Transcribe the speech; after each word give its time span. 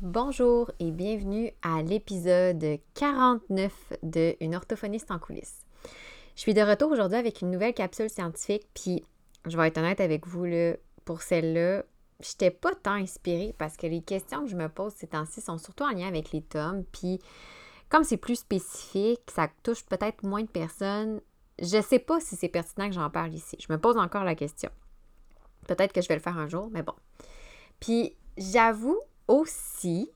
Bonjour 0.00 0.70
et 0.78 0.92
bienvenue 0.92 1.50
à 1.60 1.82
l'épisode 1.82 2.78
49 2.94 3.94
de 4.04 4.36
Une 4.40 4.54
orthophoniste 4.54 5.10
en 5.10 5.18
coulisses. 5.18 5.66
Je 6.36 6.42
suis 6.42 6.54
de 6.54 6.60
retour 6.60 6.92
aujourd'hui 6.92 7.18
avec 7.18 7.40
une 7.40 7.50
nouvelle 7.50 7.74
capsule 7.74 8.08
scientifique, 8.08 8.68
puis 8.74 9.04
je 9.44 9.56
vais 9.56 9.66
être 9.66 9.78
honnête 9.78 9.98
avec 10.00 10.24
vous, 10.24 10.44
là, 10.44 10.74
pour 11.04 11.22
celle-là, 11.22 11.82
je 12.20 12.28
n'étais 12.30 12.52
pas 12.52 12.76
tant 12.76 12.92
inspirée 12.92 13.56
parce 13.58 13.76
que 13.76 13.88
les 13.88 14.00
questions 14.00 14.44
que 14.44 14.50
je 14.50 14.54
me 14.54 14.68
pose 14.68 14.92
ces 14.92 15.08
temps-ci 15.08 15.40
sont 15.40 15.58
surtout 15.58 15.82
en 15.82 15.90
lien 15.90 16.06
avec 16.06 16.30
les 16.30 16.42
tomes, 16.42 16.84
puis 16.92 17.18
comme 17.88 18.04
c'est 18.04 18.18
plus 18.18 18.36
spécifique, 18.36 19.22
ça 19.34 19.48
touche 19.64 19.84
peut-être 19.84 20.22
moins 20.22 20.42
de 20.42 20.48
personnes, 20.48 21.20
je 21.60 21.82
sais 21.82 21.98
pas 21.98 22.20
si 22.20 22.36
c'est 22.36 22.46
pertinent 22.46 22.86
que 22.86 22.94
j'en 22.94 23.10
parle 23.10 23.34
ici. 23.34 23.56
Je 23.58 23.72
me 23.72 23.80
pose 23.80 23.96
encore 23.96 24.22
la 24.22 24.36
question. 24.36 24.70
Peut-être 25.66 25.92
que 25.92 26.02
je 26.02 26.06
vais 26.06 26.14
le 26.14 26.22
faire 26.22 26.38
un 26.38 26.46
jour, 26.46 26.68
mais 26.70 26.84
bon. 26.84 26.94
Puis 27.80 28.16
j'avoue 28.36 29.00
aussi 29.28 30.10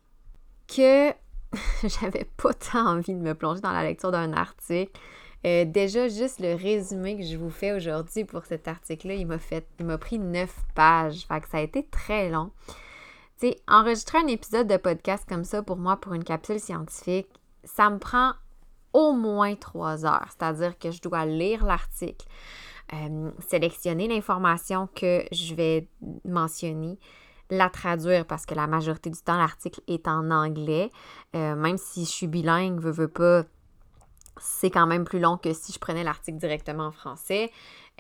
que 0.67 1.11
j'avais 2.01 2.27
pas 2.37 2.55
tant 2.55 2.87
envie 2.97 3.15
de 3.15 3.21
me 3.21 3.35
plonger 3.35 3.61
dans 3.61 3.73
la 3.73 3.83
lecture 3.83 4.11
d'un 4.11 4.33
article. 4.33 4.99
Euh, 5.45 5.65
déjà, 5.65 6.09
juste 6.09 6.41
le 6.41 6.55
résumé 6.55 7.17
que 7.19 7.25
je 7.25 7.37
vous 7.37 7.51
fais 7.51 7.73
aujourd'hui 7.73 8.25
pour 8.25 8.45
cet 8.45 8.69
article-là, 8.69 9.15
il 9.15 9.27
m'a 9.27 9.39
fait, 9.39 9.67
il 9.81 9.87
m'a 9.87 9.99
pris 9.99 10.19
neuf 10.19 10.57
pages. 10.75 11.27
Fait 11.27 11.41
que 11.41 11.49
ça 11.49 11.59
a 11.59 11.63
été 11.63 11.85
très 11.85 12.31
long. 12.31 12.51
Enregistrer 13.67 14.19
un 14.19 14.29
épisode 14.29 14.69
de 14.69 14.77
podcast 14.77 15.25
comme 15.29 15.43
ça 15.43 15.65
pour 15.65 15.77
moi, 15.77 15.97
pour 15.97 16.15
une 16.15 16.23
capsule 16.23 16.61
scientifique, 16.61 17.27
ça 17.65 17.91
me 17.91 17.99
prend 17.99 18.35
au 18.93 19.13
moins 19.15 19.57
trois 19.57 20.07
heures. 20.07 20.29
C'est-à-dire 20.29 20.79
que 20.79 20.93
je 20.93 21.01
dois 21.01 21.27
lire 21.27 21.65
l'article, 21.65 22.25
euh, 22.93 23.31
sélectionner 23.41 24.07
l'information 24.07 24.89
que 24.95 25.25
je 25.33 25.55
vais 25.57 25.89
mentionner, 26.25 27.01
la 27.51 27.69
traduire 27.69 28.27
parce 28.27 28.47
que 28.47 28.55
la 28.55 28.67
majorité 28.67 29.11
du 29.11 29.21
temps, 29.21 29.37
l'article 29.37 29.81
est 29.87 30.09
en 30.09 30.31
anglais. 30.31 30.91
Euh, 31.35 31.55
même 31.55 31.79
si 31.79 32.05
je 32.05 32.11
suis 32.11 32.27
bilingue, 32.27 32.81
veux, 32.81 33.09
pas, 33.09 33.45
c'est 34.41 34.71
quand 34.71 34.87
même 34.87 35.05
plus 35.05 35.21
long 35.21 35.37
que 35.37 35.53
si 35.53 35.73
je 35.73 35.79
prenais 35.79 36.05
l'article 36.05 36.39
directement 36.39 36.87
en 36.87 36.93
français. 36.93 37.51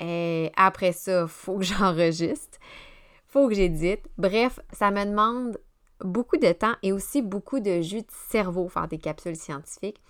Euh, 0.01 0.49
après 0.57 0.93
ça, 0.93 1.27
faut 1.29 1.59
que 1.59 1.65
j'enregistre, 1.65 2.59
faut 3.27 3.49
que 3.49 3.55
j'édite. 3.55 4.09
Bref, 4.19 4.61
ça 4.73 4.91
me 4.91 5.05
demande 5.05 5.59
beaucoup 6.01 6.37
de 6.37 6.53
temps 6.53 6.75
et 6.83 6.93
aussi 6.93 7.23
beaucoup 7.23 7.61
de 7.61 7.81
jus 7.81 8.03
de 8.03 8.11
cerveau 8.31 8.69
faire 8.69 8.89
des 8.89 8.99
capsules 8.99 9.37
scientifiques. 9.37 10.01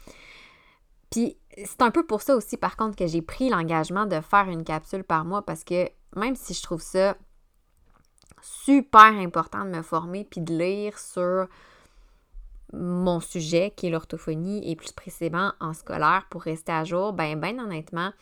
Puis 1.10 1.36
c'est 1.64 1.82
un 1.82 1.90
peu 1.90 2.06
pour 2.06 2.22
ça 2.22 2.34
aussi, 2.34 2.56
par 2.56 2.76
contre, 2.76 2.96
que 2.96 3.06
j'ai 3.06 3.20
pris 3.20 3.50
l'engagement 3.50 4.06
de 4.06 4.20
faire 4.20 4.48
une 4.48 4.64
capsule 4.64 5.04
par 5.04 5.26
mois 5.26 5.42
parce 5.42 5.64
que 5.64 5.90
même 6.16 6.36
si 6.36 6.54
je 6.54 6.62
trouve 6.62 6.80
ça 6.80 7.16
super 8.42 9.04
important 9.04 9.64
de 9.64 9.70
me 9.70 9.82
former 9.82 10.24
puis 10.24 10.40
de 10.40 10.52
lire 10.52 10.98
sur 10.98 11.46
mon 12.72 13.20
sujet 13.20 13.72
qui 13.76 13.86
est 13.86 13.90
l'orthophonie 13.90 14.70
et 14.70 14.76
plus 14.76 14.92
précisément 14.92 15.52
en 15.60 15.72
scolaire 15.74 16.26
pour 16.30 16.42
rester 16.42 16.72
à 16.72 16.84
jour, 16.84 17.12
ben 17.12 17.38
ben 17.38 17.60
honnêtement, 17.60 18.12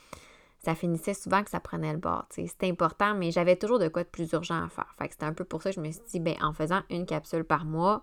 ça 0.58 0.74
finissait 0.74 1.14
souvent 1.14 1.42
que 1.42 1.50
ça 1.50 1.60
prenait 1.60 1.92
le 1.92 1.98
bord. 1.98 2.26
C'était 2.30 2.68
important, 2.68 3.14
mais 3.14 3.30
j'avais 3.30 3.56
toujours 3.56 3.78
de 3.78 3.88
quoi 3.88 4.02
de 4.04 4.08
plus 4.08 4.32
urgent 4.32 4.62
à 4.62 4.68
faire. 4.68 4.92
Fait 4.98 5.06
que 5.06 5.14
c'était 5.14 5.26
un 5.26 5.32
peu 5.32 5.44
pour 5.44 5.62
ça 5.62 5.70
que 5.70 5.76
je 5.76 5.80
me 5.80 5.90
suis 5.90 6.02
dit, 6.10 6.20
ben 6.20 6.34
en 6.42 6.52
faisant 6.52 6.82
une 6.90 7.06
capsule 7.06 7.44
par 7.44 7.64
mois, 7.64 8.02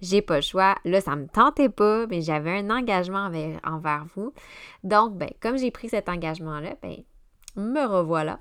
j'ai 0.00 0.22
pas 0.22 0.36
le 0.36 0.42
choix. 0.42 0.76
Là, 0.84 1.00
ça 1.00 1.16
me 1.16 1.26
tentait 1.26 1.68
pas, 1.68 2.06
mais 2.06 2.20
j'avais 2.20 2.58
un 2.58 2.70
engagement 2.70 3.30
envers, 3.64 4.04
vous. 4.14 4.32
Donc, 4.84 5.16
ben, 5.16 5.30
comme 5.40 5.56
j'ai 5.56 5.70
pris 5.70 5.88
cet 5.88 6.08
engagement-là, 6.08 6.76
ben, 6.82 6.96
me 7.56 7.86
revoilà 7.86 8.38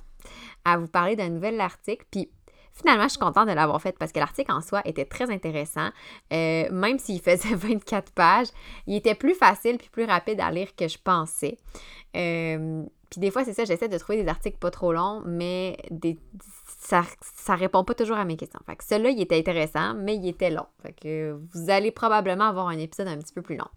à 0.66 0.78
vous 0.78 0.88
parler 0.88 1.16
d'un 1.16 1.30
nouvel 1.30 1.60
article. 1.62 2.06
Puis 2.12 2.30
Finalement, 2.76 3.04
je 3.04 3.12
suis 3.12 3.20
contente 3.20 3.48
de 3.48 3.54
l'avoir 3.54 3.82
fait 3.82 3.98
parce 3.98 4.12
que 4.12 4.20
l'article 4.20 4.52
en 4.52 4.62
soi 4.62 4.82
était 4.84 5.06
très 5.06 5.32
intéressant. 5.32 5.90
Euh, 6.34 6.70
même 6.72 7.00
s'il 7.00 7.22
faisait 7.22 7.56
24 7.56 8.12
pages, 8.12 8.48
il 8.86 8.96
était 8.96 9.16
plus 9.16 9.34
facile 9.34 9.78
puis 9.78 9.90
plus 9.90 10.04
rapide 10.04 10.42
à 10.42 10.52
lire 10.52 10.76
que 10.76 10.88
je 10.88 10.98
pensais. 10.98 11.58
Euh, 12.16 12.84
puis 13.10 13.22
des 13.22 13.32
fois, 13.32 13.46
c'est 13.46 13.54
ça, 13.54 13.64
j'essaie 13.64 13.88
de 13.88 13.98
trouver 13.98 14.22
des 14.22 14.30
articles 14.30 14.58
pas 14.58 14.72
trop 14.72 14.92
longs, 14.92 15.22
mais 15.26 15.78
ça, 16.80 17.04
ça 17.22 17.56
répond 17.56 17.86
pas 17.86 17.94
toujours 17.94 18.18
à 18.18 18.26
mes 18.26 18.36
questions. 18.36 18.60
Fait 18.66 18.76
que 18.76 18.84
celui-là, 18.84 19.10
il 19.12 19.22
était 19.22 19.38
intéressant, 19.38 19.94
mais 19.94 20.16
il 20.16 20.28
était 20.28 20.50
long. 20.50 20.66
Fait 20.82 20.92
que 20.92 21.40
vous 21.54 21.70
allez 21.70 21.92
probablement 21.92 22.46
avoir 22.46 22.68
un 22.68 22.78
épisode 22.78 23.08
un 23.08 23.18
petit 23.18 23.34
peu 23.34 23.42
plus 23.42 23.56
long. 23.56 23.68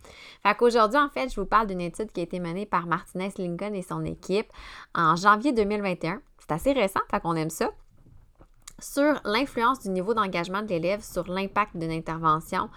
Fait 0.43 0.57
qu'aujourd'hui, 0.57 0.99
en 0.99 1.09
fait, 1.09 1.33
je 1.33 1.41
vous 1.41 1.47
parle 1.47 1.69
d'une 1.69 1.81
étude 1.81 2.11
qui 2.11 2.21
a 2.21 2.25
été 2.25 2.41
menée 2.41 2.67
par 2.67 2.87
Martinez 2.87 3.31
Lincoln 3.39 3.75
et 3.75 3.83
son 3.83 4.05
équipe 4.05 4.49
en 4.95 5.15
janvier 5.15 5.53
2021. 5.53 6.21
C'est 6.41 6.53
assez 6.53 6.73
récent, 6.73 7.01
fait 7.11 7.21
qu'on 7.21 7.37
aime 7.37 7.51
ça 7.51 7.71
sur 8.81 9.21
l'influence 9.25 9.81
du 9.81 9.91
niveau 9.91 10.15
d'engagement 10.15 10.63
de 10.63 10.69
l'élève 10.69 11.03
sur 11.03 11.29
l'impact 11.29 11.77
d'une 11.77 11.91
intervention 11.91 12.69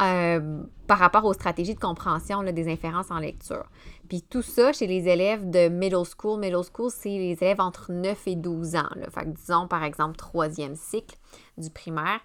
euh, 0.00 0.62
par 0.86 0.98
rapport 0.98 1.24
aux 1.24 1.32
stratégies 1.32 1.74
de 1.74 1.80
compréhension 1.80 2.42
des 2.44 2.72
inférences 2.72 3.10
en 3.10 3.18
lecture. 3.18 3.64
Puis 4.08 4.22
tout 4.22 4.42
ça 4.42 4.72
chez 4.72 4.86
les 4.86 5.08
élèves 5.08 5.50
de 5.50 5.68
middle 5.68 6.04
school. 6.04 6.38
Middle 6.38 6.62
school, 6.72 6.90
c'est 6.90 7.08
les 7.08 7.36
élèves 7.40 7.60
entre 7.60 7.92
9 7.92 8.28
et 8.28 8.36
12 8.36 8.76
ans. 8.76 8.88
Fait 9.12 9.24
que 9.24 9.30
disons 9.30 9.66
par 9.66 9.82
exemple 9.82 10.16
troisième 10.16 10.76
cycle 10.76 11.16
du 11.56 11.70
primaire 11.70 12.20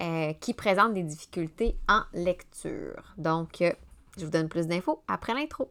euh, 0.00 0.34
qui 0.34 0.54
présentent 0.54 0.94
des 0.94 1.02
difficultés 1.02 1.76
en 1.88 2.02
lecture. 2.12 3.14
Donc, 3.18 3.60
euh, 3.60 3.72
je 4.18 4.24
vous 4.24 4.30
donne 4.30 4.48
plus 4.48 4.66
d'infos 4.66 5.02
après 5.08 5.34
l'intro. 5.34 5.70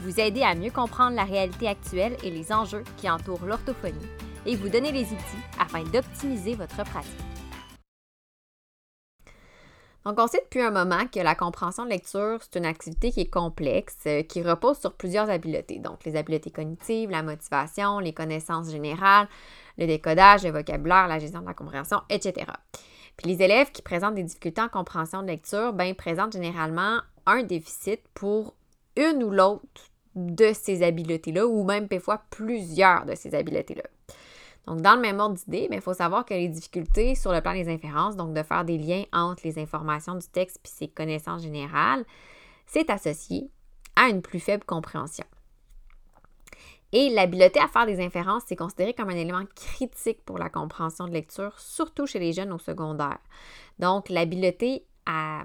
Vous 0.00 0.20
aider 0.20 0.42
à 0.42 0.54
mieux 0.54 0.70
comprendre 0.70 1.16
la 1.16 1.24
réalité 1.24 1.68
actuelle 1.68 2.16
et 2.22 2.30
les 2.30 2.52
enjeux 2.52 2.84
qui 2.96 3.10
entourent 3.10 3.44
l'orthophonie 3.44 3.94
et 4.46 4.56
vous 4.56 4.68
donner 4.68 4.92
les 4.92 5.04
outils 5.04 5.44
afin 5.58 5.82
d'optimiser 5.84 6.54
votre 6.54 6.84
pratique. 6.84 7.12
Donc, 10.04 10.18
on 10.18 10.26
sait 10.26 10.40
depuis 10.42 10.62
un 10.62 10.70
moment 10.70 11.06
que 11.12 11.20
la 11.20 11.34
compréhension 11.34 11.84
de 11.84 11.90
lecture, 11.90 12.38
c'est 12.40 12.58
une 12.58 12.64
activité 12.64 13.10
qui 13.10 13.20
est 13.20 13.30
complexe, 13.30 13.96
euh, 14.06 14.22
qui 14.22 14.42
repose 14.42 14.78
sur 14.78 14.94
plusieurs 14.94 15.28
habiletés. 15.28 15.80
Donc, 15.80 16.04
les 16.06 16.16
habiletés 16.16 16.50
cognitives, 16.50 17.10
la 17.10 17.22
motivation, 17.22 17.98
les 17.98 18.14
connaissances 18.14 18.70
générales, 18.70 19.28
le 19.76 19.86
décodage, 19.86 20.44
le 20.44 20.50
vocabulaire, 20.50 21.08
la 21.08 21.18
gestion 21.18 21.42
de 21.42 21.46
la 21.46 21.52
compréhension, 21.52 22.00
etc. 22.08 22.46
Puis 23.18 23.28
les 23.28 23.42
élèves 23.44 23.70
qui 23.72 23.82
présentent 23.82 24.14
des 24.14 24.22
difficultés 24.22 24.62
en 24.62 24.68
compréhension 24.68 25.22
de 25.22 25.26
lecture, 25.26 25.72
ben, 25.72 25.94
présentent 25.94 26.32
généralement 26.32 27.00
un 27.26 27.42
déficit 27.42 28.00
pour 28.14 28.54
une 28.98 29.22
ou 29.22 29.30
l'autre 29.30 29.90
de 30.14 30.52
ces 30.52 30.82
habiletés-là, 30.82 31.46
ou 31.46 31.64
même 31.64 31.88
parfois 31.88 32.22
plusieurs 32.30 33.06
de 33.06 33.14
ces 33.14 33.34
habiletés-là. 33.34 33.84
Donc, 34.66 34.82
dans 34.82 34.96
le 34.96 35.00
même 35.00 35.18
ordre 35.18 35.36
d'idée, 35.36 35.68
il 35.70 35.80
faut 35.80 35.94
savoir 35.94 36.26
que 36.26 36.34
les 36.34 36.48
difficultés 36.48 37.14
sur 37.14 37.32
le 37.32 37.40
plan 37.40 37.54
des 37.54 37.68
inférences, 37.72 38.16
donc 38.16 38.34
de 38.34 38.42
faire 38.42 38.64
des 38.64 38.76
liens 38.76 39.04
entre 39.12 39.42
les 39.44 39.58
informations 39.58 40.14
du 40.14 40.26
texte 40.26 40.58
et 40.64 40.68
ses 40.68 40.88
connaissances 40.88 41.42
générales, 41.42 42.04
c'est 42.66 42.90
associé 42.90 43.50
à 43.96 44.08
une 44.08 44.20
plus 44.20 44.40
faible 44.40 44.64
compréhension. 44.64 45.24
Et 46.92 47.10
l'habileté 47.10 47.60
à 47.60 47.68
faire 47.68 47.86
des 47.86 48.04
inférences, 48.04 48.42
c'est 48.46 48.56
considéré 48.56 48.94
comme 48.94 49.10
un 49.10 49.16
élément 49.16 49.44
critique 49.54 50.24
pour 50.24 50.38
la 50.38 50.48
compréhension 50.48 51.06
de 51.06 51.12
lecture, 51.12 51.58
surtout 51.58 52.06
chez 52.06 52.18
les 52.18 52.32
jeunes 52.32 52.52
au 52.52 52.58
secondaire. 52.58 53.18
Donc, 53.78 54.08
l'habileté 54.08 54.84
à 55.06 55.44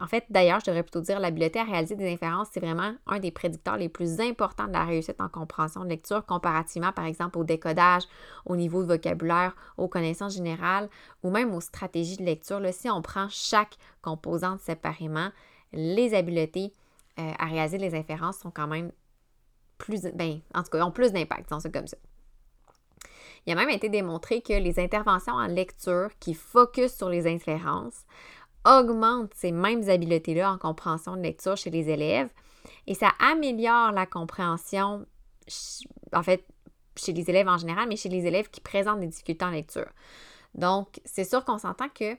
en 0.00 0.06
fait, 0.06 0.24
d'ailleurs, 0.30 0.60
je 0.60 0.66
devrais 0.66 0.82
plutôt 0.82 1.00
dire 1.00 1.18
l'habileté 1.18 1.58
à 1.58 1.64
réaliser 1.64 1.96
des 1.96 2.12
inférences, 2.12 2.48
c'est 2.52 2.60
vraiment 2.60 2.94
un 3.06 3.18
des 3.18 3.30
prédicteurs 3.30 3.76
les 3.76 3.88
plus 3.88 4.20
importants 4.20 4.66
de 4.66 4.72
la 4.72 4.84
réussite 4.84 5.20
en 5.20 5.28
compréhension 5.28 5.82
de 5.82 5.88
lecture 5.88 6.24
comparativement, 6.24 6.92
par 6.92 7.04
exemple, 7.04 7.38
au 7.38 7.44
décodage, 7.44 8.04
au 8.46 8.56
niveau 8.56 8.82
de 8.82 8.88
vocabulaire, 8.88 9.56
aux 9.76 9.88
connaissances 9.88 10.34
générales 10.34 10.88
ou 11.22 11.30
même 11.30 11.52
aux 11.52 11.60
stratégies 11.60 12.16
de 12.16 12.24
lecture. 12.24 12.60
Là, 12.60 12.70
si 12.72 12.88
on 12.88 13.02
prend 13.02 13.28
chaque 13.28 13.76
composante 14.00 14.60
séparément, 14.60 15.30
les 15.72 16.14
habiletés 16.14 16.72
euh, 17.18 17.32
à 17.38 17.46
réaliser 17.46 17.78
les 17.78 17.94
inférences 17.94 18.38
sont 18.38 18.52
quand 18.52 18.68
même 18.68 18.92
plus, 19.78 20.02
ben, 20.14 20.40
en 20.54 20.62
tout 20.62 20.70
cas, 20.70 20.84
ont 20.84 20.92
plus 20.92 21.12
d'impact, 21.12 21.50
dans 21.50 21.60
ce 21.60 21.68
comme 21.68 21.86
ça. 21.86 21.96
Il 23.46 23.52
a 23.52 23.54
même 23.56 23.70
été 23.70 23.88
démontré 23.88 24.42
que 24.42 24.52
les 24.52 24.78
interventions 24.78 25.32
en 25.32 25.46
lecture 25.46 26.10
qui 26.20 26.34
focusent 26.34 26.94
sur 26.94 27.08
les 27.08 27.26
inférences 27.26 28.04
augmente 28.64 29.32
ces 29.34 29.52
mêmes 29.52 29.88
habiletés-là 29.88 30.52
en 30.52 30.58
compréhension 30.58 31.16
de 31.16 31.22
lecture 31.22 31.56
chez 31.56 31.70
les 31.70 31.88
élèves 31.88 32.30
et 32.86 32.94
ça 32.94 33.12
améliore 33.18 33.92
la 33.92 34.06
compréhension, 34.06 35.06
en 36.12 36.22
fait, 36.22 36.44
chez 36.96 37.12
les 37.12 37.28
élèves 37.30 37.48
en 37.48 37.58
général, 37.58 37.88
mais 37.88 37.96
chez 37.96 38.08
les 38.08 38.26
élèves 38.26 38.50
qui 38.50 38.60
présentent 38.60 39.00
des 39.00 39.06
difficultés 39.06 39.44
en 39.44 39.50
lecture. 39.50 39.88
Donc, 40.54 41.00
c'est 41.04 41.24
sûr 41.24 41.44
qu'on 41.44 41.58
s'entend 41.58 41.88
que 41.88 42.16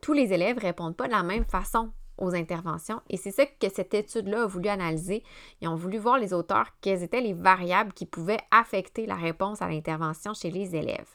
tous 0.00 0.12
les 0.12 0.32
élèves 0.32 0.56
ne 0.56 0.62
répondent 0.62 0.96
pas 0.96 1.06
de 1.06 1.12
la 1.12 1.22
même 1.22 1.44
façon 1.44 1.90
aux 2.18 2.34
interventions. 2.34 3.00
Et 3.10 3.16
c'est 3.16 3.32
ça 3.32 3.46
que 3.46 3.68
cette 3.74 3.94
étude-là 3.94 4.44
a 4.44 4.46
voulu 4.46 4.68
analyser. 4.68 5.22
Ils 5.60 5.68
ont 5.68 5.74
voulu 5.74 5.98
voir 5.98 6.18
les 6.18 6.32
auteurs 6.32 6.68
quelles 6.80 7.02
étaient 7.02 7.20
les 7.20 7.32
variables 7.32 7.92
qui 7.92 8.06
pouvaient 8.06 8.40
affecter 8.50 9.06
la 9.06 9.16
réponse 9.16 9.62
à 9.62 9.68
l'intervention 9.68 10.32
chez 10.34 10.50
les 10.50 10.76
élèves. 10.76 11.08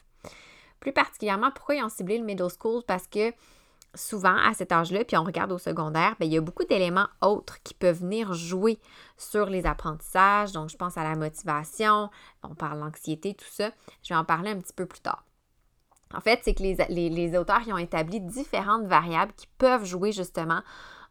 Plus 0.78 0.92
particulièrement, 0.92 1.50
pourquoi 1.54 1.76
ils 1.76 1.84
ont 1.84 1.88
ciblé 1.88 2.18
le 2.18 2.24
middle 2.24 2.48
school? 2.50 2.82
Parce 2.86 3.06
que 3.06 3.32
souvent, 3.94 4.36
à 4.36 4.54
cet 4.54 4.72
âge-là, 4.72 5.04
puis 5.04 5.16
on 5.16 5.24
regarde 5.24 5.52
au 5.52 5.58
secondaire, 5.58 6.16
bien, 6.18 6.28
il 6.28 6.32
y 6.32 6.38
a 6.38 6.40
beaucoup 6.40 6.64
d'éléments 6.64 7.08
autres 7.20 7.62
qui 7.62 7.74
peuvent 7.74 8.00
venir 8.00 8.32
jouer 8.32 8.78
sur 9.16 9.46
les 9.46 9.66
apprentissages. 9.66 10.52
Donc, 10.52 10.70
je 10.70 10.76
pense 10.76 10.96
à 10.96 11.04
la 11.04 11.16
motivation, 11.16 12.10
on 12.42 12.54
parle 12.54 12.78
de 12.78 12.84
l'anxiété, 12.84 13.34
tout 13.34 13.48
ça. 13.50 13.70
Je 14.02 14.14
vais 14.14 14.18
en 14.18 14.24
parler 14.24 14.50
un 14.50 14.58
petit 14.58 14.72
peu 14.72 14.86
plus 14.86 15.00
tard. 15.00 15.24
En 16.14 16.20
fait, 16.20 16.40
c'est 16.42 16.54
que 16.54 16.62
les, 16.62 17.38
auteurs 17.38 17.62
ont 17.68 17.78
établi 17.78 18.20
différentes 18.20 18.86
variables 18.86 19.32
qui 19.32 19.46
peuvent 19.58 19.84
jouer 19.84 20.12
justement 20.12 20.60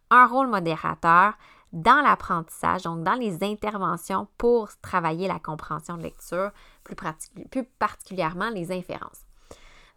un 0.10 0.26
rôle 0.26 0.48
modérateur 0.48 1.34
dans 1.72 2.02
l'apprentissage, 2.02 2.84
donc 2.84 3.04
dans 3.04 3.14
les 3.14 3.44
interventions 3.44 4.28
pour 4.38 4.70
travailler 4.82 5.28
la 5.28 5.40
compréhension 5.40 5.98
de 5.98 6.04
lecture, 6.04 6.52
plus 6.84 7.64
particulièrement 7.78 8.50
les 8.50 8.72
inférences. 8.72 9.29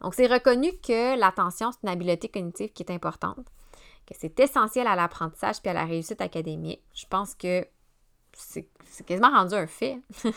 Donc, 0.03 0.15
c'est 0.15 0.27
reconnu 0.27 0.73
que 0.83 1.19
l'attention, 1.19 1.71
c'est 1.71 1.79
une 1.85 1.89
habileté 1.89 2.29
cognitive 2.29 2.73
qui 2.73 2.83
est 2.83 2.93
importante, 2.93 3.47
que 4.07 4.15
c'est 4.19 4.39
essentiel 4.41 4.87
à 4.87 4.97
l'apprentissage 4.97 5.61
puis 5.61 5.71
à 5.71 5.75
la 5.75 5.85
réussite 5.85 6.21
académique. 6.21 6.83
Je 6.93 7.07
pense 7.09 7.35
que 7.35 7.67
c'est 8.33 8.69
quasiment 9.07 9.31
rendu 9.31 9.55
un 9.55 9.67
fait. 9.67 9.99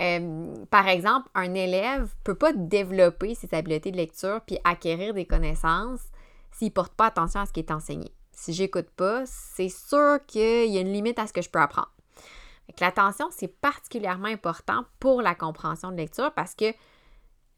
Euh, 0.00 0.54
par 0.70 0.88
exemple, 0.88 1.28
un 1.34 1.52
élève 1.52 2.04
ne 2.04 2.24
peut 2.24 2.34
pas 2.34 2.54
développer 2.54 3.34
ses 3.34 3.54
habiletés 3.54 3.90
de 3.90 3.98
lecture 3.98 4.40
puis 4.40 4.58
acquérir 4.64 5.12
des 5.12 5.26
connaissances 5.26 6.00
s'il 6.50 6.68
ne 6.68 6.72
porte 6.72 6.94
pas 6.94 7.04
attention 7.08 7.40
à 7.40 7.46
ce 7.46 7.52
qui 7.52 7.60
est 7.60 7.70
enseigné. 7.70 8.10
Si 8.32 8.54
j'écoute 8.54 8.88
pas, 8.96 9.24
c'est 9.26 9.68
sûr 9.68 10.18
qu'il 10.26 10.70
y 10.72 10.78
a 10.78 10.80
une 10.80 10.94
limite 10.94 11.18
à 11.18 11.26
ce 11.26 11.34
que 11.34 11.42
je 11.42 11.50
peux 11.50 11.58
apprendre. 11.58 11.92
L'attention, 12.80 13.28
c'est 13.30 13.48
particulièrement 13.48 14.28
important 14.28 14.86
pour 14.98 15.20
la 15.20 15.34
compréhension 15.34 15.90
de 15.90 15.96
lecture 15.96 16.32
parce 16.32 16.54
que 16.54 16.72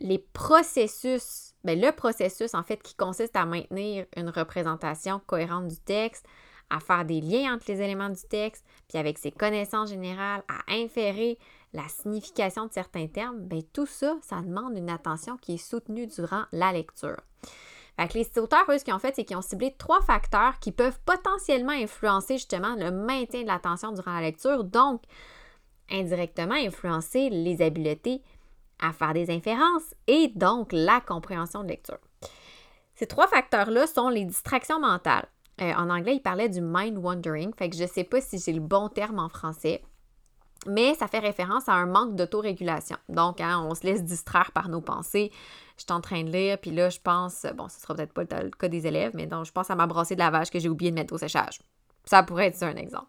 les 0.00 0.18
processus, 0.18 1.54
bien, 1.62 1.76
le 1.76 1.92
processus 1.92 2.54
en 2.54 2.62
fait 2.62 2.82
qui 2.82 2.94
consiste 2.94 3.36
à 3.36 3.46
maintenir 3.46 4.06
une 4.16 4.28
représentation 4.28 5.20
cohérente 5.26 5.68
du 5.68 5.78
texte, 5.78 6.26
à 6.70 6.80
faire 6.80 7.04
des 7.04 7.20
liens 7.20 7.54
entre 7.54 7.66
les 7.68 7.80
éléments 7.80 8.08
du 8.08 8.22
texte, 8.28 8.64
puis 8.88 8.98
avec 8.98 9.18
ses 9.18 9.30
connaissances 9.30 9.90
générales, 9.90 10.42
à 10.48 10.72
inférer 10.72 11.38
la 11.72 11.86
signification 11.88 12.66
de 12.66 12.72
certains 12.72 13.06
termes, 13.06 13.40
bien, 13.40 13.60
tout 13.72 13.86
ça, 13.86 14.16
ça 14.22 14.40
demande 14.40 14.76
une 14.76 14.90
attention 14.90 15.36
qui 15.36 15.54
est 15.54 15.58
soutenue 15.58 16.06
durant 16.06 16.44
la 16.52 16.72
lecture. 16.72 17.20
Les 18.14 18.38
auteurs, 18.38 18.64
eux, 18.70 18.78
ce 18.78 18.84
qu'ils 18.84 18.94
ont 18.94 18.98
fait, 18.98 19.14
c'est 19.14 19.24
qu'ils 19.24 19.36
ont 19.36 19.42
ciblé 19.42 19.74
trois 19.78 20.00
facteurs 20.00 20.58
qui 20.58 20.72
peuvent 20.72 20.98
potentiellement 21.04 21.72
influencer 21.72 22.34
justement 22.38 22.74
le 22.74 22.90
maintien 22.90 23.42
de 23.42 23.46
l'attention 23.46 23.92
durant 23.92 24.14
la 24.14 24.22
lecture, 24.22 24.64
donc 24.64 25.02
indirectement 25.90 26.54
influencer 26.54 27.30
les 27.30 27.62
habiletés 27.62 28.22
à 28.80 28.92
faire 28.92 29.12
des 29.12 29.30
inférences 29.30 29.94
et 30.06 30.28
donc 30.34 30.72
la 30.72 31.00
compréhension 31.00 31.62
de 31.62 31.68
lecture. 31.68 31.98
Ces 32.94 33.06
trois 33.06 33.26
facteurs-là 33.26 33.86
sont 33.86 34.08
les 34.08 34.24
distractions 34.24 34.80
mentales. 34.80 35.26
Euh, 35.60 35.72
en 35.74 35.90
anglais, 35.90 36.16
il 36.16 36.22
parlait 36.22 36.48
du 36.48 36.60
mind 36.60 36.98
wandering, 36.98 37.52
fait 37.54 37.70
que 37.70 37.76
je 37.76 37.82
ne 37.82 37.88
sais 37.88 38.04
pas 38.04 38.20
si 38.20 38.38
j'ai 38.38 38.52
le 38.52 38.60
bon 38.60 38.88
terme 38.88 39.18
en 39.18 39.28
français, 39.28 39.82
mais 40.66 40.94
ça 40.94 41.08
fait 41.08 41.18
référence 41.18 41.68
à 41.68 41.72
un 41.72 41.86
manque 41.86 42.16
d'autorégulation. 42.16 42.96
Donc, 43.08 43.40
hein, 43.40 43.64
on 43.68 43.74
se 43.74 43.84
laisse 43.84 44.02
distraire 44.02 44.50
par 44.52 44.68
nos 44.68 44.80
pensées. 44.80 45.30
Je 45.76 45.82
suis 45.82 45.92
en 45.92 46.00
train 46.00 46.24
de 46.24 46.30
lire, 46.30 46.58
puis 46.58 46.70
là, 46.70 46.88
je 46.88 46.98
pense, 47.00 47.46
bon, 47.56 47.68
ce 47.68 47.80
sera 47.80 47.94
peut-être 47.94 48.12
pas 48.12 48.22
le 48.22 48.50
cas 48.50 48.68
des 48.68 48.86
élèves, 48.86 49.12
mais 49.14 49.26
donc, 49.26 49.44
je 49.44 49.52
pense 49.52 49.70
à 49.70 49.74
ma 49.74 49.86
brassée 49.86 50.14
de 50.14 50.20
lavage 50.20 50.50
que 50.50 50.58
j'ai 50.58 50.68
oublié 50.68 50.90
de 50.90 50.96
mettre 50.96 51.14
au 51.14 51.18
séchage. 51.18 51.60
Ça 52.04 52.22
pourrait 52.22 52.46
être 52.46 52.62
un 52.62 52.76
exemple. 52.76 53.06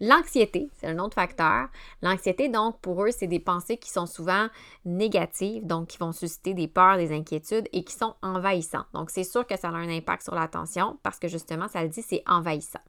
L'anxiété, 0.00 0.70
c'est 0.76 0.86
un 0.86 0.98
autre 0.98 1.14
facteur. 1.14 1.68
L'anxiété, 2.02 2.48
donc, 2.48 2.80
pour 2.80 3.04
eux, 3.04 3.10
c'est 3.10 3.26
des 3.26 3.40
pensées 3.40 3.76
qui 3.76 3.90
sont 3.90 4.06
souvent 4.06 4.48
négatives, 4.84 5.66
donc 5.66 5.88
qui 5.88 5.98
vont 5.98 6.12
susciter 6.12 6.54
des 6.54 6.68
peurs, 6.68 6.96
des 6.96 7.12
inquiétudes 7.12 7.68
et 7.72 7.84
qui 7.84 7.94
sont 7.94 8.14
envahissantes. 8.22 8.86
Donc, 8.92 9.10
c'est 9.10 9.24
sûr 9.24 9.46
que 9.46 9.56
ça 9.58 9.68
a 9.68 9.72
un 9.72 9.88
impact 9.88 10.22
sur 10.22 10.34
l'attention 10.34 10.98
parce 11.02 11.18
que 11.18 11.28
justement, 11.28 11.68
ça 11.68 11.82
le 11.82 11.88
dit, 11.88 12.02
c'est 12.02 12.22
envahissant. 12.26 12.80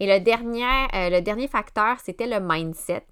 Et 0.00 0.06
le 0.06 0.20
dernier, 0.20 0.64
euh, 0.94 1.10
le 1.10 1.20
dernier 1.20 1.48
facteur, 1.48 1.98
c'était 2.04 2.26
le 2.26 2.40
mindset. 2.40 3.06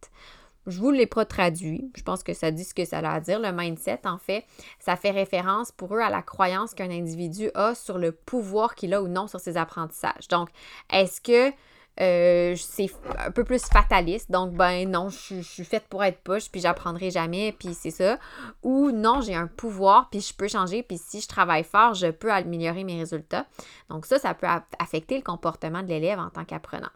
Je 0.66 0.80
vous 0.80 0.90
l'ai 0.90 1.06
pas 1.06 1.24
traduit. 1.24 1.90
Je 1.96 2.02
pense 2.02 2.22
que 2.22 2.34
ça 2.34 2.50
dit 2.50 2.64
ce 2.64 2.74
que 2.74 2.84
ça 2.84 2.98
a 2.98 3.14
à 3.14 3.20
dire. 3.20 3.38
Le 3.38 3.52
mindset, 3.52 4.00
en 4.04 4.18
fait, 4.18 4.44
ça 4.80 4.96
fait 4.96 5.12
référence 5.12 5.70
pour 5.70 5.94
eux 5.94 6.00
à 6.00 6.10
la 6.10 6.22
croyance 6.22 6.74
qu'un 6.74 6.90
individu 6.90 7.50
a 7.54 7.74
sur 7.74 7.98
le 7.98 8.12
pouvoir 8.12 8.74
qu'il 8.74 8.92
a 8.94 9.02
ou 9.02 9.08
non 9.08 9.28
sur 9.28 9.38
ses 9.38 9.56
apprentissages. 9.56 10.26
Donc, 10.28 10.48
est-ce 10.90 11.20
que 11.20 11.54
euh, 11.98 12.54
c'est 12.56 12.90
un 13.18 13.30
peu 13.30 13.44
plus 13.44 13.62
fataliste. 13.62 14.30
Donc, 14.30 14.52
ben 14.52 14.88
non, 14.90 15.08
je, 15.08 15.40
suis 15.40 15.64
faite 15.64 15.86
pour 15.88 16.04
être 16.04 16.20
push, 16.20 16.50
puis 16.50 16.60
j'apprendrai 16.60 17.10
jamais, 17.10 17.52
puis 17.58 17.74
c'est 17.74 17.90
ça. 17.90 18.18
Ou 18.62 18.90
non, 18.90 19.22
j'ai 19.22 19.34
un 19.34 19.46
pouvoir, 19.46 20.10
puis 20.10 20.20
je 20.20 20.34
peux 20.34 20.48
changer, 20.48 20.82
puis 20.82 20.98
si 20.98 21.20
je 21.20 21.28
travaille 21.28 21.64
fort, 21.64 21.94
je 21.94 22.08
peux 22.08 22.30
améliorer 22.30 22.84
mes 22.84 22.98
résultats. 22.98 23.46
Donc, 23.88 24.04
ça, 24.04 24.18
ça 24.18 24.34
peut 24.34 24.46
affecter 24.78 25.16
le 25.16 25.22
comportement 25.22 25.82
de 25.82 25.88
l'élève 25.88 26.18
en 26.18 26.28
tant 26.28 26.44
qu'apprenant. 26.44 26.90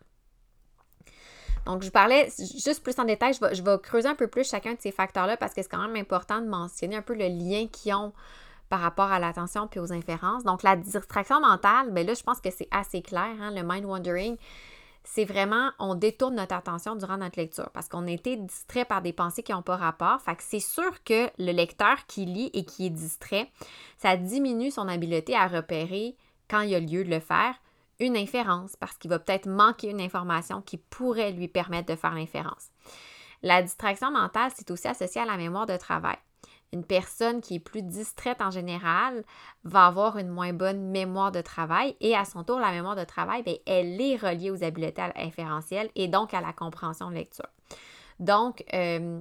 Donc, 1.67 1.83
je 1.83 1.91
parlais 1.91 2.29
juste 2.39 2.83
plus 2.83 2.99
en 2.99 3.05
détail, 3.05 3.35
je 3.35 3.41
vais, 3.41 3.55
je 3.55 3.63
vais 3.63 3.79
creuser 3.83 4.09
un 4.09 4.15
peu 4.15 4.29
plus 4.29 4.49
chacun 4.49 4.73
de 4.73 4.81
ces 4.81 4.93
facteurs-là 4.93 5.37
parce 5.37 5.55
que 5.55 5.63
c'est 5.63 5.69
quand 5.69 5.87
même 5.87 5.97
important 5.97 6.41
de 6.41 6.47
mentionner 6.47 6.97
un 6.97 7.03
peu 7.03 7.15
le 7.15 7.29
lien 7.29 7.67
qu'ils 7.69 7.95
ont 7.95 8.13
par 8.71 8.81
rapport 8.81 9.11
à 9.11 9.19
l'attention 9.19 9.67
puis 9.67 9.81
aux 9.81 9.93
inférences. 9.93 10.45
Donc, 10.45 10.63
la 10.63 10.77
distraction 10.77 11.41
mentale, 11.41 11.91
ben 11.91 12.07
là, 12.07 12.15
je 12.15 12.23
pense 12.23 12.41
que 12.41 12.51
c'est 12.51 12.69
assez 12.71 13.03
clair, 13.03 13.35
hein, 13.41 13.51
le 13.51 13.63
mind 13.63 13.85
wandering 13.85 14.37
c'est 15.05 15.25
vraiment, 15.25 15.71
on 15.79 15.95
détourne 15.95 16.37
notre 16.37 16.55
attention 16.55 16.95
durant 16.95 17.17
notre 17.17 17.39
lecture 17.39 17.71
parce 17.71 17.89
qu'on 17.89 18.07
a 18.07 18.11
été 18.11 18.37
distrait 18.37 18.85
par 18.85 19.03
des 19.03 19.13
pensées 19.13 19.43
qui 19.43 19.53
n'ont 19.53 19.63
pas 19.63 19.77
rapport. 19.77 20.21
Fait 20.21 20.37
que 20.37 20.43
c'est 20.43 20.61
sûr 20.61 21.03
que 21.05 21.31
le 21.39 21.53
lecteur 21.53 22.07
qui 22.07 22.27
lit 22.27 22.51
et 22.53 22.65
qui 22.65 22.87
est 22.87 22.91
distrait, 22.91 23.51
ça 23.99 24.17
diminue 24.17 24.71
son 24.71 24.89
habileté 24.89 25.35
à 25.35 25.47
repérer, 25.47 26.17
quand 26.49 26.61
il 26.61 26.71
y 26.71 26.75
a 26.75 26.81
lieu 26.81 27.05
de 27.05 27.11
le 27.11 27.21
faire, 27.21 27.55
une 27.99 28.17
inférence 28.17 28.77
parce 28.77 28.97
qu'il 28.97 29.11
va 29.11 29.19
peut-être 29.19 29.49
manquer 29.49 29.91
une 29.91 30.01
information 30.01 30.63
qui 30.63 30.77
pourrait 30.77 31.33
lui 31.33 31.49
permettre 31.49 31.93
de 31.93 31.97
faire 31.97 32.15
l'inférence. 32.15 32.69
La 33.43 33.63
distraction 33.63 34.11
mentale, 34.11 34.53
c'est 34.55 34.71
aussi 34.71 34.89
associé 34.89 35.21
à 35.21 35.27
la 35.27 35.37
mémoire 35.37 35.67
de 35.67 35.77
travail 35.77 36.17
une 36.73 36.85
personne 36.85 37.41
qui 37.41 37.57
est 37.57 37.61
plus 37.61 37.83
distraite 37.83 38.41
en 38.41 38.51
général 38.51 39.25
va 39.65 39.87
avoir 39.87 40.19
une 40.19 40.29
moins 40.29 40.53
bonne 40.53 40.91
mémoire 40.91 41.33
de 41.33 41.41
travail 41.41 41.97
et 42.01 42.17
à 42.17 42.25
son 42.25 42.45
tour, 42.45 42.61
la 42.61 42.71
mémoire 42.71 42.97
de 42.97 43.05
travail, 43.05 43.43
bien, 43.43 43.57
elle 43.67 44.01
est 44.01 44.17
reliée 44.17 44.51
aux 44.51 44.63
habiletés 44.63 45.03
inférentielles 45.17 45.91
et 45.97 46.09
donc 46.09 46.33
à 46.33 46.41
la 46.41 46.53
compréhension 46.53 47.11
de 47.11 47.17
lecture. 47.17 47.49
Donc, 48.21 48.63
il 48.73 48.79
euh, 48.79 49.21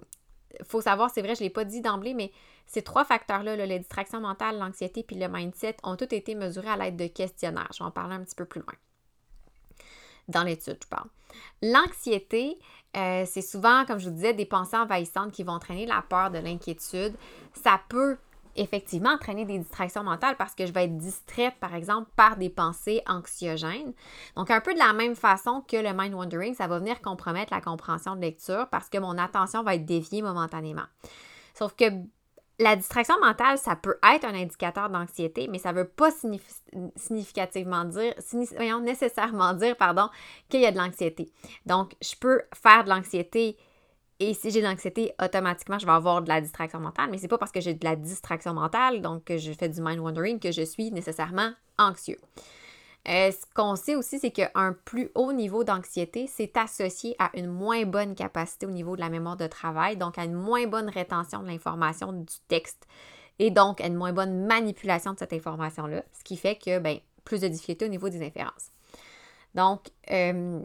faut 0.63 0.81
savoir, 0.81 1.09
c'est 1.09 1.21
vrai, 1.21 1.35
je 1.35 1.41
ne 1.41 1.45
l'ai 1.45 1.53
pas 1.53 1.65
dit 1.65 1.81
d'emblée, 1.81 2.13
mais 2.13 2.31
ces 2.67 2.83
trois 2.83 3.05
facteurs-là, 3.05 3.55
là, 3.55 3.65
la 3.65 3.79
distraction 3.79 4.21
mentale, 4.21 4.59
l'anxiété 4.59 5.03
puis 5.03 5.15
le 5.15 5.27
mindset, 5.27 5.77
ont 5.83 5.95
tous 5.95 6.13
été 6.13 6.35
mesurés 6.35 6.69
à 6.69 6.77
l'aide 6.77 6.97
de 6.97 7.07
questionnaires. 7.07 7.69
Je 7.73 7.79
vais 7.79 7.87
en 7.87 7.91
parler 7.91 8.15
un 8.15 8.23
petit 8.23 8.35
peu 8.35 8.45
plus 8.45 8.61
loin. 8.61 8.75
Dans 10.29 10.43
l'étude, 10.43 10.77
je 10.81 10.87
parle. 10.87 11.09
L'anxiété, 11.61 12.57
euh, 12.95 13.23
c'est 13.25 13.41
souvent, 13.41 13.85
comme 13.85 13.99
je 13.99 14.09
vous 14.09 14.15
disais, 14.15 14.33
des 14.33 14.45
pensées 14.45 14.77
envahissantes 14.77 15.31
qui 15.31 15.43
vont 15.43 15.53
entraîner 15.53 15.85
la 15.85 16.03
peur, 16.07 16.31
de 16.31 16.39
l'inquiétude. 16.39 17.15
Ça 17.53 17.81
peut 17.89 18.17
effectivement 18.55 19.11
entraîner 19.11 19.45
des 19.45 19.57
distractions 19.59 20.03
mentales 20.03 20.35
parce 20.37 20.55
que 20.55 20.65
je 20.65 20.71
vais 20.71 20.85
être 20.85 20.97
distraite, 20.97 21.55
par 21.59 21.75
exemple, 21.75 22.09
par 22.15 22.37
des 22.37 22.49
pensées 22.49 23.01
anxiogènes. 23.07 23.93
Donc, 24.35 24.51
un 24.51 24.61
peu 24.61 24.73
de 24.73 24.79
la 24.79 24.93
même 24.93 25.15
façon 25.15 25.63
que 25.67 25.77
le 25.77 25.93
mind 25.93 26.13
wandering, 26.13 26.55
ça 26.55 26.67
va 26.67 26.79
venir 26.79 27.01
compromettre 27.01 27.53
la 27.53 27.61
compréhension 27.61 28.15
de 28.15 28.21
lecture 28.21 28.67
parce 28.69 28.89
que 28.89 28.97
mon 28.97 29.17
attention 29.17 29.63
va 29.63 29.75
être 29.75 29.85
déviée 29.85 30.21
momentanément. 30.21 30.87
Sauf 31.53 31.75
que 31.75 31.85
la 32.59 32.75
distraction 32.75 33.19
mentale, 33.19 33.57
ça 33.57 33.75
peut 33.75 33.97
être 34.13 34.25
un 34.25 34.35
indicateur 34.35 34.89
d'anxiété, 34.89 35.47
mais 35.49 35.59
ça 35.59 35.71
ne 35.71 35.79
veut 35.79 35.87
pas 35.87 36.11
significativement 36.95 37.85
dire, 37.85 38.13
nécessairement 38.81 39.53
dire, 39.53 39.75
qu'il 40.49 40.59
y 40.61 40.65
a 40.65 40.71
de 40.71 40.77
l'anxiété. 40.77 41.31
Donc, 41.65 41.95
je 42.01 42.15
peux 42.19 42.41
faire 42.53 42.83
de 42.83 42.89
l'anxiété 42.89 43.57
et 44.21 44.33
si 44.33 44.51
j'ai 44.51 44.59
de 44.61 44.67
l'anxiété, 44.67 45.13
automatiquement, 45.23 45.79
je 45.79 45.85
vais 45.85 45.93
avoir 45.93 46.21
de 46.21 46.27
la 46.27 46.41
distraction 46.41 46.81
mentale, 46.81 47.09
mais 47.09 47.17
c'est 47.17 47.29
pas 47.29 47.37
parce 47.37 47.53
que 47.53 47.61
j'ai 47.61 47.73
de 47.73 47.85
la 47.85 47.95
distraction 47.95 48.53
mentale, 48.53 49.01
donc 49.01 49.23
que 49.23 49.37
je 49.37 49.53
fais 49.53 49.69
du 49.69 49.81
mind 49.81 49.99
wandering, 49.99 50.39
que 50.39 50.51
je 50.51 50.63
suis 50.63 50.91
nécessairement 50.91 51.53
anxieux. 51.77 52.19
Euh, 53.09 53.31
ce 53.31 53.43
qu'on 53.55 53.75
sait 53.75 53.95
aussi, 53.95 54.19
c'est 54.19 54.29
qu'un 54.29 54.75
plus 54.85 55.09
haut 55.15 55.33
niveau 55.33 55.63
d'anxiété, 55.63 56.27
c'est 56.27 56.55
associé 56.57 57.15
à 57.17 57.31
une 57.33 57.47
moins 57.47 57.83
bonne 57.85 58.13
capacité 58.13 58.67
au 58.67 58.71
niveau 58.71 58.95
de 58.95 59.01
la 59.01 59.09
mémoire 59.09 59.35
de 59.35 59.47
travail, 59.47 59.97
donc 59.97 60.19
à 60.19 60.25
une 60.25 60.33
moins 60.33 60.67
bonne 60.67 60.89
rétention 60.89 61.41
de 61.41 61.47
l'information 61.47 62.13
du 62.13 62.35
texte 62.47 62.85
et 63.39 63.49
donc 63.49 63.81
à 63.81 63.87
une 63.87 63.95
moins 63.95 64.13
bonne 64.13 64.45
manipulation 64.45 65.13
de 65.13 65.17
cette 65.17 65.33
information-là, 65.33 66.03
ce 66.13 66.23
qui 66.23 66.37
fait 66.37 66.55
que, 66.55 66.77
ben, 66.77 66.99
plus 67.23 67.41
de 67.41 67.47
difficultés 67.47 67.85
au 67.85 67.89
niveau 67.89 68.09
des 68.09 68.23
inférences. 68.23 68.69
Donc, 69.55 69.87
euh, 70.11 70.59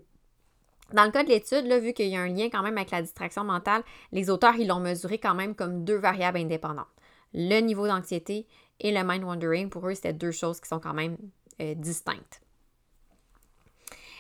dans 0.93 1.05
le 1.05 1.11
cas 1.11 1.25
de 1.25 1.29
l'étude, 1.29 1.67
vu 1.67 1.95
qu'il 1.95 2.09
y 2.09 2.17
a 2.17 2.21
un 2.21 2.29
lien 2.29 2.51
quand 2.51 2.63
même 2.63 2.77
avec 2.77 2.91
la 2.91 3.01
distraction 3.01 3.43
mentale, 3.43 3.83
les 4.13 4.29
auteurs, 4.29 4.55
ils 4.57 4.69
l'ont 4.69 4.81
mesuré 4.81 5.19
quand 5.19 5.35
même 5.35 5.55
comme 5.55 5.85
deux 5.85 5.97
variables 5.97 6.39
indépendantes. 6.39 6.87
Le 7.33 7.61
niveau 7.61 7.87
d'anxiété 7.87 8.47
et 8.81 8.93
le 8.93 9.03
mind 9.03 9.25
wandering, 9.25 9.71
pour 9.71 9.89
eux, 9.89 9.95
c'était 9.95 10.13
deux 10.13 10.31
choses 10.31 10.61
qui 10.61 10.69
sont 10.69 10.79
quand 10.81 10.95
même 10.95 11.17
euh, 11.61 11.75
distinctes. 11.75 12.41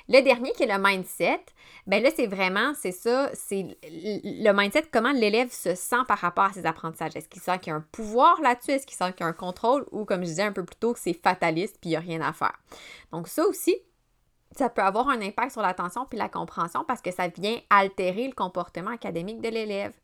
Le 0.09 0.21
dernier 0.21 0.53
qui 0.53 0.65
est 0.65 0.67
le 0.67 0.79
mindset, 0.79 1.41
ben 1.87 2.03
là, 2.03 2.11
c'est 2.15 2.27
vraiment, 2.27 2.75
c'est 2.75 2.93
ça, 2.93 3.31
c'est 3.33 3.77
le 3.83 4.53
mindset, 4.53 4.85
comment 4.93 5.13
l'élève 5.13 5.51
se 5.51 5.75
sent 5.75 6.05
par 6.07 6.19
rapport 6.19 6.45
à 6.45 6.53
ses 6.53 6.67
apprentissages. 6.67 7.17
Est-ce 7.17 7.29
qu'il 7.29 7.41
sent 7.41 7.59
qu'il 7.61 7.71
y 7.71 7.73
a 7.73 7.77
un 7.77 7.87
pouvoir 7.93 8.41
là-dessus? 8.43 8.73
Est-ce 8.73 8.87
qu'il 8.87 8.97
sent 8.97 9.13
qu'il 9.13 9.21
y 9.21 9.23
a 9.25 9.29
un 9.29 9.33
contrôle? 9.33 9.87
Ou 9.93 10.05
comme 10.05 10.21
je 10.21 10.27
disais 10.27 10.43
un 10.43 10.53
peu 10.53 10.65
plus 10.65 10.77
tôt, 10.77 10.93
que 10.93 10.99
c'est 10.99 11.15
fataliste 11.15 11.79
puis 11.81 11.91
il 11.91 11.93
n'y 11.93 11.97
a 11.97 12.01
rien 12.01 12.21
à 12.21 12.35
faire. 12.35 12.59
Donc 13.13 13.29
ça 13.29 13.47
aussi, 13.47 13.77
ça 14.55 14.69
peut 14.69 14.83
avoir 14.83 15.09
un 15.09 15.23
impact 15.23 15.53
sur 15.53 15.63
l'attention 15.63 16.05
puis 16.05 16.19
la 16.19 16.29
compréhension 16.29 16.85
parce 16.87 17.01
que 17.01 17.11
ça 17.11 17.29
vient 17.29 17.59
altérer 17.71 18.27
le 18.27 18.35
comportement 18.35 18.91
académique 18.91 19.41
de 19.41 19.49
l'élève. 19.49 19.95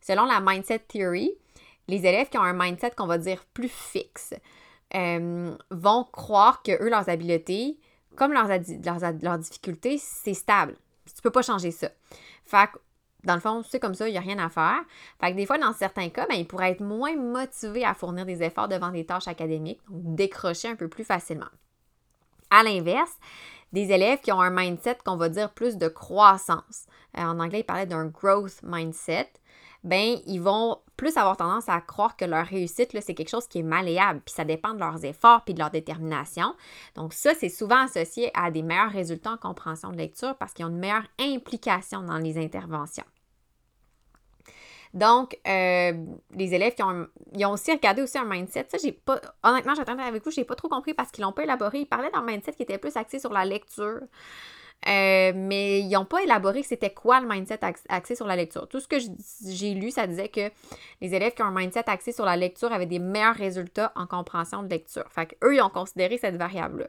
Selon 0.00 0.26
la 0.26 0.40
Mindset 0.40 0.80
Theory, 0.80 1.32
les 1.88 1.98
élèves 2.06 2.28
qui 2.28 2.38
ont 2.38 2.42
un 2.42 2.52
mindset 2.52 2.92
qu'on 2.92 3.06
va 3.06 3.18
dire 3.18 3.44
plus 3.52 3.68
fixe 3.68 4.34
euh, 4.94 5.56
vont 5.70 6.04
croire 6.04 6.62
que 6.62 6.72
eux, 6.82 6.88
leurs 6.88 7.08
habiletés, 7.08 7.78
comme 8.16 8.32
leurs, 8.32 8.48
leurs, 8.48 9.38
difficultés, 9.38 9.98
c'est 9.98 10.34
stable. 10.34 10.76
Tu 11.14 11.20
peux 11.22 11.30
pas 11.30 11.42
changer 11.42 11.70
ça. 11.70 11.88
Fait 12.44 12.68
que, 12.70 12.78
dans 13.24 13.34
le 13.34 13.40
fond, 13.40 13.62
c'est 13.68 13.80
comme 13.80 13.94
ça, 13.94 14.08
il 14.08 14.12
n'y 14.12 14.18
a 14.18 14.20
rien 14.20 14.38
à 14.38 14.48
faire. 14.48 14.82
Fait 15.20 15.32
que 15.32 15.36
des 15.36 15.46
fois, 15.46 15.58
dans 15.58 15.72
certains 15.72 16.08
cas, 16.10 16.26
ben, 16.28 16.36
ils 16.36 16.46
pourraient 16.46 16.72
être 16.72 16.82
moins 16.82 17.16
motivés 17.16 17.84
à 17.84 17.94
fournir 17.94 18.26
des 18.26 18.42
efforts 18.42 18.68
devant 18.68 18.90
des 18.90 19.04
tâches 19.04 19.28
académiques, 19.28 19.80
donc 19.88 20.14
décrocher 20.14 20.68
un 20.68 20.76
peu 20.76 20.88
plus 20.88 21.04
facilement. 21.04 21.48
À 22.50 22.62
l'inverse, 22.62 23.16
des 23.72 23.90
élèves 23.90 24.20
qui 24.20 24.30
ont 24.30 24.40
un 24.40 24.50
mindset 24.50 24.98
qu'on 25.04 25.16
va 25.16 25.28
dire 25.28 25.50
plus 25.50 25.76
de 25.76 25.88
croissance. 25.88 26.86
Euh, 27.18 27.22
en 27.22 27.40
anglais, 27.40 27.60
ils 27.60 27.64
parlaient 27.64 27.86
d'un 27.86 28.06
growth 28.06 28.60
mindset 28.62 29.30
ben 29.84 30.18
ils 30.26 30.40
vont 30.40 30.78
plus 30.96 31.16
avoir 31.16 31.36
tendance 31.36 31.68
à 31.68 31.80
croire 31.80 32.16
que 32.16 32.24
leur 32.24 32.46
réussite, 32.46 32.96
c'est 33.00 33.14
quelque 33.14 33.28
chose 33.28 33.46
qui 33.46 33.58
est 33.58 33.62
malléable, 33.62 34.20
puis 34.24 34.34
ça 34.34 34.44
dépend 34.44 34.74
de 34.74 34.80
leurs 34.80 35.04
efforts 35.04 35.44
puis 35.44 35.54
de 35.54 35.58
leur 35.58 35.70
détermination. 35.70 36.54
Donc 36.94 37.12
ça, 37.12 37.34
c'est 37.34 37.48
souvent 37.48 37.84
associé 37.84 38.30
à 38.34 38.50
des 38.50 38.62
meilleurs 38.62 38.90
résultats 38.90 39.32
en 39.32 39.36
compréhension 39.36 39.90
de 39.90 39.96
lecture 39.96 40.36
parce 40.36 40.52
qu'ils 40.52 40.64
ont 40.64 40.70
une 40.70 40.78
meilleure 40.78 41.06
implication 41.20 42.02
dans 42.02 42.18
les 42.18 42.38
interventions. 42.38 43.04
Donc, 44.94 45.36
euh, 45.48 45.92
les 46.36 46.54
élèves 46.54 46.74
qui 46.76 46.82
ont, 46.84 47.08
ils 47.34 47.44
ont 47.44 47.50
aussi 47.50 47.72
regardé 47.72 48.00
aussi 48.00 48.16
un 48.16 48.24
mindset. 48.24 48.66
Ça, 48.68 48.78
j'ai 48.80 48.92
pas, 48.92 49.20
honnêtement, 49.42 49.74
j'attendais 49.74 50.04
avec 50.04 50.24
vous, 50.24 50.30
j'ai 50.30 50.44
pas 50.44 50.54
trop 50.54 50.68
compris 50.68 50.94
parce 50.94 51.10
qu'ils 51.10 51.24
l'ont 51.24 51.32
pas 51.32 51.42
élaboré. 51.42 51.80
Ils 51.80 51.86
parlaient 51.86 52.12
d'un 52.12 52.22
mindset 52.22 52.52
qui 52.52 52.62
était 52.62 52.78
plus 52.78 52.96
axé 52.96 53.18
sur 53.18 53.32
la 53.32 53.44
lecture. 53.44 54.02
Euh, 54.86 55.32
mais 55.34 55.80
ils 55.80 55.90
n'ont 55.90 56.04
pas 56.04 56.22
élaboré 56.22 56.62
c'était 56.62 56.92
quoi 56.92 57.18
le 57.20 57.26
mindset 57.26 57.60
axé 57.88 58.14
sur 58.14 58.26
la 58.26 58.36
lecture. 58.36 58.68
Tout 58.68 58.80
ce 58.80 58.88
que 58.88 58.96
j'ai 59.48 59.72
lu, 59.72 59.90
ça 59.90 60.06
disait 60.06 60.28
que 60.28 60.50
les 61.00 61.14
élèves 61.14 61.32
qui 61.32 61.42
ont 61.42 61.46
un 61.46 61.54
mindset 61.54 61.88
axé 61.88 62.12
sur 62.12 62.26
la 62.26 62.36
lecture 62.36 62.70
avaient 62.70 62.84
des 62.84 62.98
meilleurs 62.98 63.34
résultats 63.34 63.92
en 63.96 64.06
compréhension 64.06 64.62
de 64.62 64.68
lecture. 64.68 65.06
Fait 65.10 65.26
qu'eux, 65.26 65.56
ils 65.56 65.62
ont 65.62 65.70
considéré 65.70 66.18
cette 66.18 66.36
variable-là. 66.36 66.88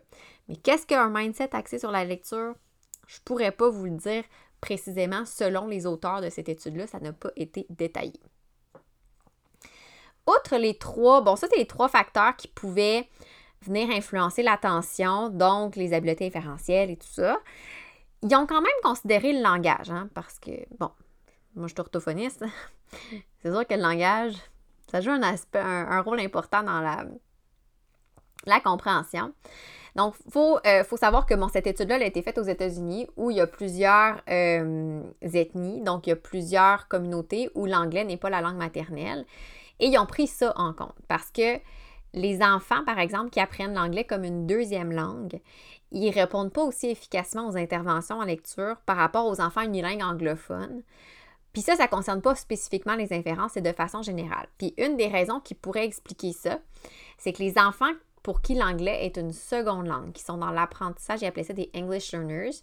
Mais 0.49 0.57
qu'est-ce 0.57 0.85
qu'un 0.85 1.09
mindset 1.09 1.55
axé 1.55 1.79
sur 1.79 1.91
la 1.91 2.03
lecture? 2.03 2.55
Je 3.07 3.19
pourrais 3.23 3.51
pas 3.51 3.69
vous 3.69 3.85
le 3.85 3.91
dire 3.91 4.23
précisément 4.59 5.25
selon 5.25 5.67
les 5.67 5.85
auteurs 5.85 6.21
de 6.21 6.29
cette 6.29 6.49
étude-là. 6.49 6.87
Ça 6.87 6.99
n'a 6.99 7.13
pas 7.13 7.29
été 7.37 7.65
détaillé. 7.69 8.19
Outre 10.27 10.57
les 10.57 10.77
trois, 10.77 11.21
bon, 11.21 11.35
ça, 11.35 11.47
c'est 11.49 11.59
les 11.59 11.67
trois 11.67 11.87
facteurs 11.87 12.35
qui 12.35 12.47
pouvaient 12.47 13.07
venir 13.61 13.89
influencer 13.91 14.43
l'attention, 14.43 15.29
donc 15.29 15.75
les 15.75 15.93
habiletés 15.93 16.27
inférentielles 16.27 16.91
et 16.91 16.97
tout 16.97 17.07
ça. 17.07 17.37
Ils 18.27 18.35
ont 18.35 18.47
quand 18.47 18.61
même 18.61 18.71
considéré 18.81 19.33
le 19.33 19.43
langage, 19.43 19.91
hein, 19.91 20.09
parce 20.15 20.39
que, 20.39 20.51
bon, 20.79 20.89
moi 21.55 21.67
je 21.67 21.73
suis 21.73 21.79
orthophoniste. 21.79 22.43
C'est 23.41 23.51
sûr 23.51 23.67
que 23.67 23.75
le 23.75 23.81
langage, 23.81 24.33
ça 24.89 24.99
joue 24.99 25.11
un, 25.11 25.21
aspect, 25.21 25.59
un, 25.59 26.01
rôle 26.01 26.19
important 26.19 26.63
dans 26.63 26.81
la, 26.81 28.59
compréhension. 28.61 29.31
Donc, 29.95 30.15
il 30.25 30.31
faut, 30.31 30.57
euh, 30.65 30.83
faut, 30.83 30.97
savoir 30.97 31.27
que 31.27 31.35
bon, 31.35 31.49
cette 31.49 31.67
étude-là 31.67 31.95
a 31.95 32.03
été 32.03 32.23
faite 32.23 32.39
aux 32.39 32.43
États-Unis 32.43 33.07
où 33.15 33.29
il 33.29 33.37
y 33.37 33.41
a 33.41 33.47
plusieurs 33.47 34.19
euh, 34.27 35.01
ethnies, 35.21 35.81
donc 35.81 36.07
il 36.07 36.09
y 36.09 36.13
a 36.13 36.17
plusieurs 36.17 36.87
communautés 36.87 37.49
où 37.53 37.67
l'anglais 37.67 38.05
n'est 38.05 38.17
pas 38.17 38.31
la 38.31 38.41
langue 38.41 38.57
maternelle. 38.57 39.25
Et 39.79 39.87
ils 39.87 39.97
ont 39.99 40.05
pris 40.07 40.25
ça 40.25 40.51
en 40.55 40.73
compte 40.73 40.95
parce 41.07 41.29
que 41.31 41.59
les 42.15 42.41
enfants, 42.41 42.83
par 42.85 42.97
exemple, 42.97 43.29
qui 43.29 43.39
apprennent 43.39 43.73
l'anglais 43.73 44.05
comme 44.05 44.23
une 44.23 44.47
deuxième 44.47 44.91
langue, 44.91 45.39
ils 45.91 46.11
répondent 46.11 46.51
pas 46.51 46.63
aussi 46.63 46.87
efficacement 46.87 47.47
aux 47.47 47.57
interventions 47.57 48.19
en 48.19 48.25
lecture 48.25 48.77
par 48.85 48.97
rapport 48.97 49.25
aux 49.27 49.41
enfants 49.41 49.61
unilingues 49.61 50.03
anglophones. 50.03 50.83
Puis 51.53 51.61
ça, 51.61 51.75
ça 51.75 51.83
ne 51.83 51.89
concerne 51.89 52.21
pas 52.21 52.35
spécifiquement 52.35 52.95
les 52.95 53.13
inférences, 53.13 53.51
c'est 53.53 53.61
de 53.61 53.71
façon 53.71 54.01
générale. 54.01 54.47
Puis 54.57 54.73
une 54.77 54.97
des 54.97 55.07
raisons 55.07 55.39
qui 55.39 55.55
pourrait 55.55 55.85
expliquer 55.85 56.33
ça, 56.33 56.59
c'est 57.17 57.31
que 57.31 57.41
les 57.41 57.57
enfants 57.57 57.93
pour 58.23 58.41
qui 58.41 58.55
l'anglais 58.55 59.05
est 59.05 59.17
une 59.17 59.31
seconde 59.31 59.85
langue, 59.85 60.11
qui 60.11 60.23
sont 60.23 60.37
dans 60.37 60.51
l'apprentissage, 60.51 61.21
ils 61.21 61.27
appelaient 61.27 61.43
ça 61.43 61.53
des 61.53 61.69
English 61.75 62.11
learners, 62.11 62.55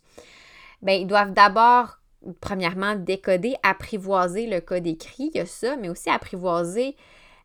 bien, 0.82 0.94
ils 0.96 1.06
doivent 1.06 1.32
d'abord, 1.32 2.00
premièrement, 2.40 2.96
décoder, 2.96 3.54
apprivoiser 3.62 4.46
le 4.46 4.60
code 4.60 4.86
écrit, 4.86 5.30
il 5.32 5.38
y 5.38 5.40
a 5.40 5.46
ça, 5.46 5.76
mais 5.76 5.88
aussi 5.88 6.10
apprivoiser 6.10 6.96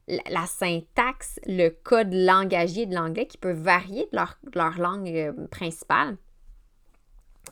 la, 0.08 0.46
syntaxe, 0.46 1.40
le 1.46 1.70
code 1.70 2.14
langagier 2.14 2.86
de 2.86 2.96
l'anglais 2.96 3.28
qui 3.28 3.38
peut 3.38 3.52
varier 3.52 4.08
de 4.12 4.18
leur, 4.56 4.80
langue 4.80 5.10
euh, 5.10 5.48
principale. 5.48 6.18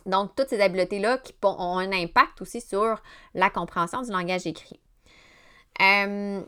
Donc, 0.06 0.34
toutes 0.36 0.48
ces 0.48 0.60
habiletés-là 0.60 1.18
qui 1.18 1.34
ont 1.42 1.78
un 1.78 1.92
impact 1.92 2.40
aussi 2.40 2.60
sur 2.60 3.02
la 3.34 3.50
compréhension 3.50 4.02
du 4.02 4.10
langage 4.10 4.46
écrit. 4.46 4.80
Euh, 5.80 6.40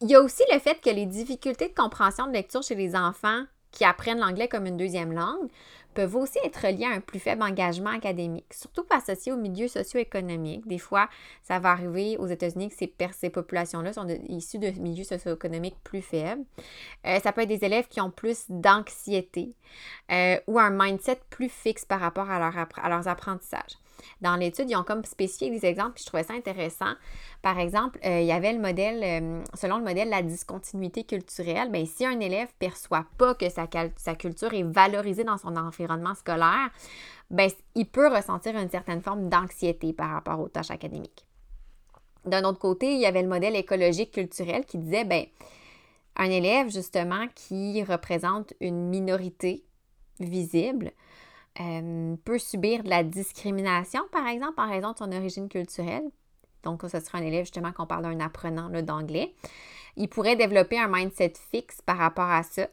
il 0.00 0.10
y 0.10 0.14
a 0.14 0.20
aussi 0.20 0.42
le 0.52 0.58
fait 0.58 0.80
que 0.80 0.90
les 0.90 1.06
difficultés 1.06 1.68
de 1.68 1.74
compréhension 1.74 2.26
de 2.26 2.32
lecture 2.32 2.62
chez 2.62 2.74
les 2.74 2.94
enfants 2.94 3.44
qui 3.70 3.84
apprennent 3.84 4.20
l'anglais 4.20 4.48
comme 4.48 4.66
une 4.66 4.76
deuxième 4.76 5.12
langue 5.12 5.48
peuvent 5.94 6.16
aussi 6.16 6.38
être 6.44 6.66
liés 6.68 6.84
à 6.84 6.94
un 6.94 7.00
plus 7.00 7.18
faible 7.18 7.42
engagement 7.42 7.90
académique, 7.90 8.52
surtout 8.52 8.84
associé 8.90 9.32
au 9.32 9.36
milieu 9.36 9.68
socio-économique. 9.68 10.66
Des 10.66 10.78
fois, 10.78 11.08
ça 11.42 11.58
va 11.58 11.70
arriver 11.70 12.16
aux 12.18 12.26
États-Unis 12.26 12.68
que 12.68 12.74
ces, 13.12 13.30
populations-là 13.30 13.92
sont 13.92 14.06
issues 14.28 14.58
de 14.58 14.70
milieux 14.80 15.04
socio-économiques 15.04 15.76
plus 15.82 16.02
faibles. 16.02 16.44
Euh, 17.06 17.18
ça 17.20 17.32
peut 17.32 17.42
être 17.42 17.48
des 17.48 17.64
élèves 17.64 17.88
qui 17.88 18.00
ont 18.00 18.10
plus 18.10 18.44
d'anxiété 18.48 19.54
euh, 20.10 20.36
ou 20.46 20.58
un 20.58 20.70
mindset 20.70 21.20
plus 21.30 21.48
fixe 21.48 21.84
par 21.84 22.00
rapport 22.00 22.30
à 22.30 22.38
leurs 22.88 23.08
apprentissages. 23.08 23.78
Dans 24.20 24.36
l'étude, 24.36 24.70
ils 24.70 24.76
ont 24.76 24.84
comme 24.84 25.04
spécifié 25.04 25.50
des 25.50 25.66
exemples, 25.66 25.92
puis 25.94 26.02
je 26.02 26.06
trouvais 26.06 26.22
ça 26.22 26.34
intéressant. 26.34 26.92
Par 27.42 27.58
exemple, 27.58 27.98
euh, 28.04 28.20
il 28.20 28.26
y 28.26 28.32
avait 28.32 28.52
le 28.52 28.60
modèle, 28.60 29.02
euh, 29.02 29.42
selon 29.54 29.78
le 29.78 29.84
modèle 29.84 30.06
de 30.06 30.10
la 30.10 30.22
discontinuité 30.22 31.04
culturelle, 31.04 31.70
bien, 31.70 31.84
si 31.86 32.04
un 32.06 32.18
élève 32.20 32.48
ne 32.48 32.66
perçoit 32.66 33.06
pas 33.18 33.34
que 33.34 33.48
sa, 33.48 33.66
sa, 33.96 34.14
culture 34.14 34.52
est 34.54 34.62
valorisée 34.62 35.24
dans 35.24 35.38
son 35.38 35.56
environnement 35.56 36.14
scolaire, 36.14 36.70
bien, 37.30 37.48
il 37.74 37.86
peut 37.86 38.08
ressentir 38.08 38.56
une 38.56 38.70
certaine 38.70 39.02
forme 39.02 39.28
d'anxiété 39.28 39.92
par 39.92 40.10
rapport 40.10 40.40
aux 40.40 40.48
tâches 40.48 40.70
académiques. 40.70 41.26
D'un 42.24 42.44
autre 42.44 42.58
côté, 42.58 42.94
il 42.94 43.00
y 43.00 43.06
avait 43.06 43.22
le 43.22 43.28
modèle 43.28 43.56
écologique 43.56 44.12
culturel 44.12 44.64
qui 44.64 44.78
disait, 44.78 45.04
bien, 45.04 45.24
un 46.16 46.30
élève 46.30 46.70
justement 46.70 47.26
qui 47.34 47.82
représente 47.82 48.54
une 48.60 48.88
minorité 48.88 49.64
visible 50.20 50.92
euh, 51.60 52.16
peut 52.24 52.38
subir 52.38 52.82
de 52.82 52.88
la 52.88 53.04
discrimination, 53.04 54.00
par 54.10 54.26
exemple, 54.26 54.60
en 54.60 54.68
raison 54.68 54.92
de 54.92 54.98
son 54.98 55.12
origine 55.12 55.48
culturelle. 55.48 56.10
Donc, 56.64 56.82
ce 56.82 57.00
serait 57.00 57.18
un 57.18 57.22
élève 57.22 57.44
justement 57.44 57.72
qu'on 57.72 57.86
parle 57.86 58.02
d'un 58.02 58.20
apprenant 58.20 58.70
d'anglais. 58.82 59.34
Il 59.96 60.08
pourrait 60.08 60.36
développer 60.36 60.78
un 60.78 60.88
mindset 60.88 61.34
fixe 61.50 61.80
par 61.82 61.98
rapport 61.98 62.28
à 62.28 62.42
ça. 62.42 62.68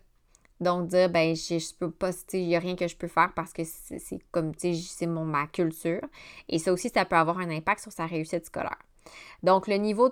Donc, 0.62 0.88
dire, 0.88 1.10
ben, 1.10 1.36
je, 1.36 1.60
je 1.60 1.74
peux 1.76 1.92
pas, 1.92 2.12
il 2.34 2.48
n'y 2.48 2.56
a 2.56 2.60
rien 2.60 2.76
que 2.76 2.88
je 2.88 2.96
peux 2.96 3.08
faire 3.08 3.32
parce 3.36 3.52
que 3.52 3.64
c'est 3.64 4.20
comme, 4.32 4.56
tu 4.56 4.74
sais, 4.74 4.82
c'est 4.82 5.08
ma 5.08 5.48
culture. 5.48 6.02
Et 6.48 6.60
ça 6.60 6.72
aussi, 6.72 6.90
ça 6.90 7.06
peut 7.06 7.16
avoir 7.16 7.40
un 7.40 7.50
impact 7.50 7.82
sur 7.82 7.92
sa 7.92 8.06
réussite 8.06 8.46
scolaire. 8.46 8.78
Donc, 9.44 9.68
le 9.68 9.76
niveau 9.76 10.12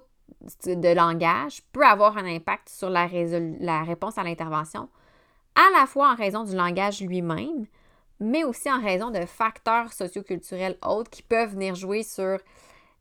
de 0.66 0.96
langage 0.96 1.62
peut 1.72 1.86
avoir 1.86 2.18
un 2.18 2.26
impact 2.26 2.70
sur 2.70 2.90
la, 2.90 3.08
la 3.60 3.84
réponse 3.84 4.18
à 4.18 4.24
l'intervention, 4.24 4.90
à 5.56 5.80
la 5.80 5.86
fois 5.86 6.12
en 6.12 6.16
raison 6.16 6.44
du 6.44 6.56
langage 6.56 7.02
lui-même, 7.02 7.66
mais 8.20 8.44
aussi 8.44 8.72
en 8.72 8.82
raison 8.82 9.12
de 9.12 9.26
facteurs 9.26 9.94
socioculturels 9.94 10.78
autres 10.86 11.10
qui 11.10 11.24
peuvent 11.24 11.52
venir 11.52 11.76
jouer 11.76 12.04
sur 12.04 12.38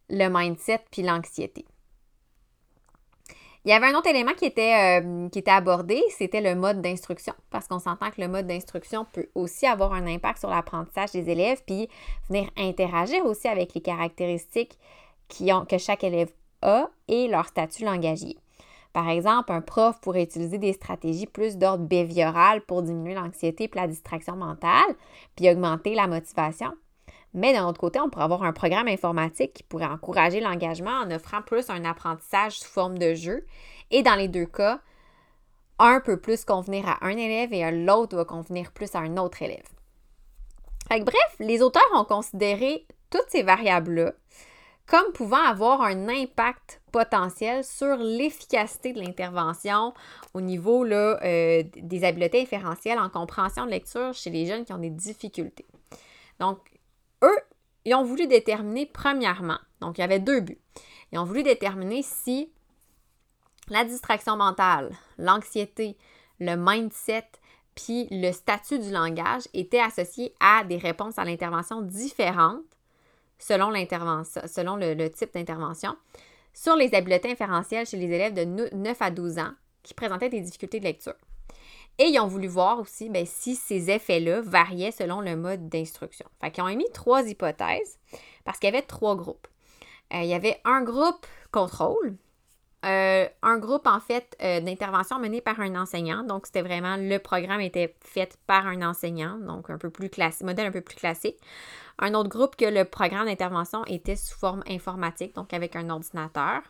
le 0.08 0.28
mindset 0.28 0.84
puis 0.90 1.02
l'anxiété. 1.02 1.64
Il 3.64 3.70
y 3.70 3.74
avait 3.74 3.88
un 3.88 3.94
autre 3.94 4.08
élément 4.08 4.32
qui 4.32 4.46
était, 4.46 5.02
euh, 5.02 5.28
qui 5.28 5.40
était 5.40 5.50
abordé, 5.50 6.02
c'était 6.16 6.40
le 6.40 6.54
mode 6.54 6.80
d'instruction, 6.80 7.34
parce 7.50 7.66
qu'on 7.66 7.80
s'entend 7.80 8.10
que 8.10 8.20
le 8.20 8.28
mode 8.28 8.46
d'instruction 8.46 9.04
peut 9.12 9.28
aussi 9.34 9.66
avoir 9.66 9.92
un 9.92 10.06
impact 10.06 10.38
sur 10.38 10.48
l'apprentissage 10.48 11.10
des 11.10 11.28
élèves, 11.28 11.62
puis 11.66 11.88
venir 12.30 12.48
interagir 12.56 13.26
aussi 13.26 13.48
avec 13.48 13.74
les 13.74 13.82
caractéristiques 13.82 14.78
que 15.28 15.78
chaque 15.78 16.04
élève 16.04 16.30
a 16.62 16.88
et 17.08 17.28
leur 17.28 17.46
statut 17.46 17.84
langagier. 17.84 18.38
Par 18.92 19.08
exemple, 19.08 19.52
un 19.52 19.60
prof 19.60 20.00
pourrait 20.00 20.22
utiliser 20.22 20.58
des 20.58 20.72
stratégies 20.72 21.26
plus 21.26 21.56
d'ordre 21.56 21.84
behavioral 21.84 22.62
pour 22.62 22.82
diminuer 22.82 23.14
l'anxiété 23.14 23.64
et 23.64 23.70
la 23.76 23.86
distraction 23.86 24.36
mentale, 24.36 24.94
puis 25.36 25.50
augmenter 25.50 25.94
la 25.94 26.06
motivation. 26.06 26.72
Mais 27.34 27.52
d'un 27.52 27.66
autre 27.68 27.80
côté, 27.80 28.00
on 28.00 28.08
pourrait 28.08 28.24
avoir 28.24 28.42
un 28.42 28.52
programme 28.52 28.88
informatique 28.88 29.52
qui 29.52 29.62
pourrait 29.62 29.86
encourager 29.86 30.40
l'engagement 30.40 31.02
en 31.02 31.10
offrant 31.10 31.42
plus 31.42 31.68
un 31.68 31.84
apprentissage 31.84 32.58
sous 32.58 32.68
forme 32.68 32.98
de 32.98 33.14
jeu. 33.14 33.44
Et 33.90 34.02
dans 34.02 34.14
les 34.14 34.28
deux 34.28 34.46
cas, 34.46 34.80
un 35.78 36.00
peut 36.00 36.20
plus 36.20 36.44
convenir 36.44 36.88
à 36.88 37.06
un 37.06 37.16
élève 37.16 37.52
et 37.52 37.70
l'autre 37.70 38.16
va 38.16 38.24
convenir 38.24 38.72
plus 38.72 38.94
à 38.94 39.00
un 39.00 39.16
autre 39.16 39.42
élève. 39.42 39.68
bref, 40.88 41.36
les 41.38 41.62
auteurs 41.62 41.90
ont 41.94 42.04
considéré 42.04 42.86
toutes 43.10 43.28
ces 43.28 43.42
variables-là 43.42 44.12
comme 44.88 45.12
pouvant 45.12 45.42
avoir 45.42 45.82
un 45.82 46.08
impact 46.08 46.80
potentiel 46.92 47.62
sur 47.62 47.96
l'efficacité 47.96 48.94
de 48.94 49.00
l'intervention 49.00 49.92
au 50.32 50.40
niveau 50.40 50.82
là, 50.82 51.20
euh, 51.22 51.62
des 51.76 52.04
habiletés 52.04 52.40
inférentielles 52.40 52.98
en 52.98 53.10
compréhension 53.10 53.66
de 53.66 53.70
lecture 53.70 54.14
chez 54.14 54.30
les 54.30 54.46
jeunes 54.46 54.64
qui 54.64 54.72
ont 54.72 54.78
des 54.78 54.90
difficultés. 54.90 55.66
Donc, 56.40 56.58
eux, 57.22 57.38
ils 57.84 57.94
ont 57.94 58.02
voulu 58.02 58.26
déterminer 58.26 58.86
premièrement, 58.86 59.58
donc 59.80 59.98
il 59.98 60.00
y 60.00 60.04
avait 60.04 60.20
deux 60.20 60.40
buts. 60.40 60.60
Ils 61.12 61.18
ont 61.18 61.24
voulu 61.24 61.42
déterminer 61.42 62.02
si 62.02 62.50
la 63.68 63.84
distraction 63.84 64.36
mentale, 64.36 64.90
l'anxiété, 65.18 65.98
le 66.40 66.56
mindset, 66.56 67.28
puis 67.74 68.08
le 68.10 68.32
statut 68.32 68.78
du 68.78 68.90
langage 68.90 69.42
étaient 69.52 69.80
associés 69.80 70.34
à 70.40 70.64
des 70.64 70.78
réponses 70.78 71.18
à 71.18 71.24
l'intervention 71.24 71.82
différentes 71.82 72.64
selon, 73.38 73.70
l'intervention, 73.70 74.42
selon 74.46 74.76
le, 74.76 75.08
type 75.08 75.32
d'intervention 75.34 75.96
sur 76.52 76.76
les 76.76 76.94
habiletés 76.94 77.30
inférentielles 77.30 77.86
chez 77.86 77.96
les 77.96 78.06
élèves 78.06 78.34
de 78.34 78.44
9 78.44 78.96
à 79.00 79.10
12 79.10 79.38
ans 79.38 79.52
qui 79.82 79.94
présentaient 79.94 80.28
des 80.28 80.40
difficultés 80.40 80.80
de 80.80 80.84
lecture. 80.84 81.14
Et 81.98 82.04
ils 82.04 82.20
ont 82.20 82.26
voulu 82.26 82.46
voir 82.46 82.78
aussi 82.78 83.08
ben, 83.08 83.26
si 83.26 83.56
ces 83.56 83.90
effets-là 83.90 84.40
variaient 84.40 84.92
selon 84.92 85.20
le 85.20 85.34
mode 85.34 85.68
d'instruction. 85.68 86.26
Fait 86.40 86.50
qu'ils 86.50 86.62
ont 86.62 86.68
émis 86.68 86.88
trois 86.94 87.28
hypothèses 87.28 87.98
parce 88.44 88.58
qu'il 88.58 88.68
y 88.68 88.72
avait 88.72 88.86
trois 88.86 89.16
groupes. 89.16 89.48
Euh, 90.14 90.22
il 90.22 90.28
y 90.28 90.34
avait 90.34 90.60
un 90.64 90.82
groupe 90.82 91.26
contrôle, 91.50 92.16
euh, 92.84 93.26
un 93.42 93.58
groupe 93.58 93.88
en 93.88 93.98
fait 93.98 94.36
euh, 94.42 94.60
d'intervention 94.60 95.18
mené 95.18 95.40
par 95.40 95.58
un 95.60 95.74
enseignant. 95.74 96.22
Donc, 96.22 96.46
c'était 96.46 96.62
vraiment 96.62 96.96
le 96.96 97.18
programme 97.18 97.60
était 97.60 97.94
fait 98.04 98.38
par 98.46 98.66
un 98.66 98.82
enseignant, 98.82 99.36
donc 99.38 99.68
un 99.70 99.78
peu 99.78 99.90
plus 99.90 100.08
classique, 100.08 100.46
modèle 100.46 100.66
un 100.66 100.72
peu 100.72 100.80
plus 100.80 100.96
classique. 100.96 101.36
Un 101.98 102.14
autre 102.14 102.28
groupe 102.28 102.54
que 102.54 102.64
le 102.64 102.84
programme 102.84 103.26
d'intervention 103.26 103.84
était 103.86 104.14
sous 104.14 104.38
forme 104.38 104.62
informatique, 104.68 105.34
donc 105.34 105.52
avec 105.52 105.74
un 105.74 105.90
ordinateur. 105.90 106.62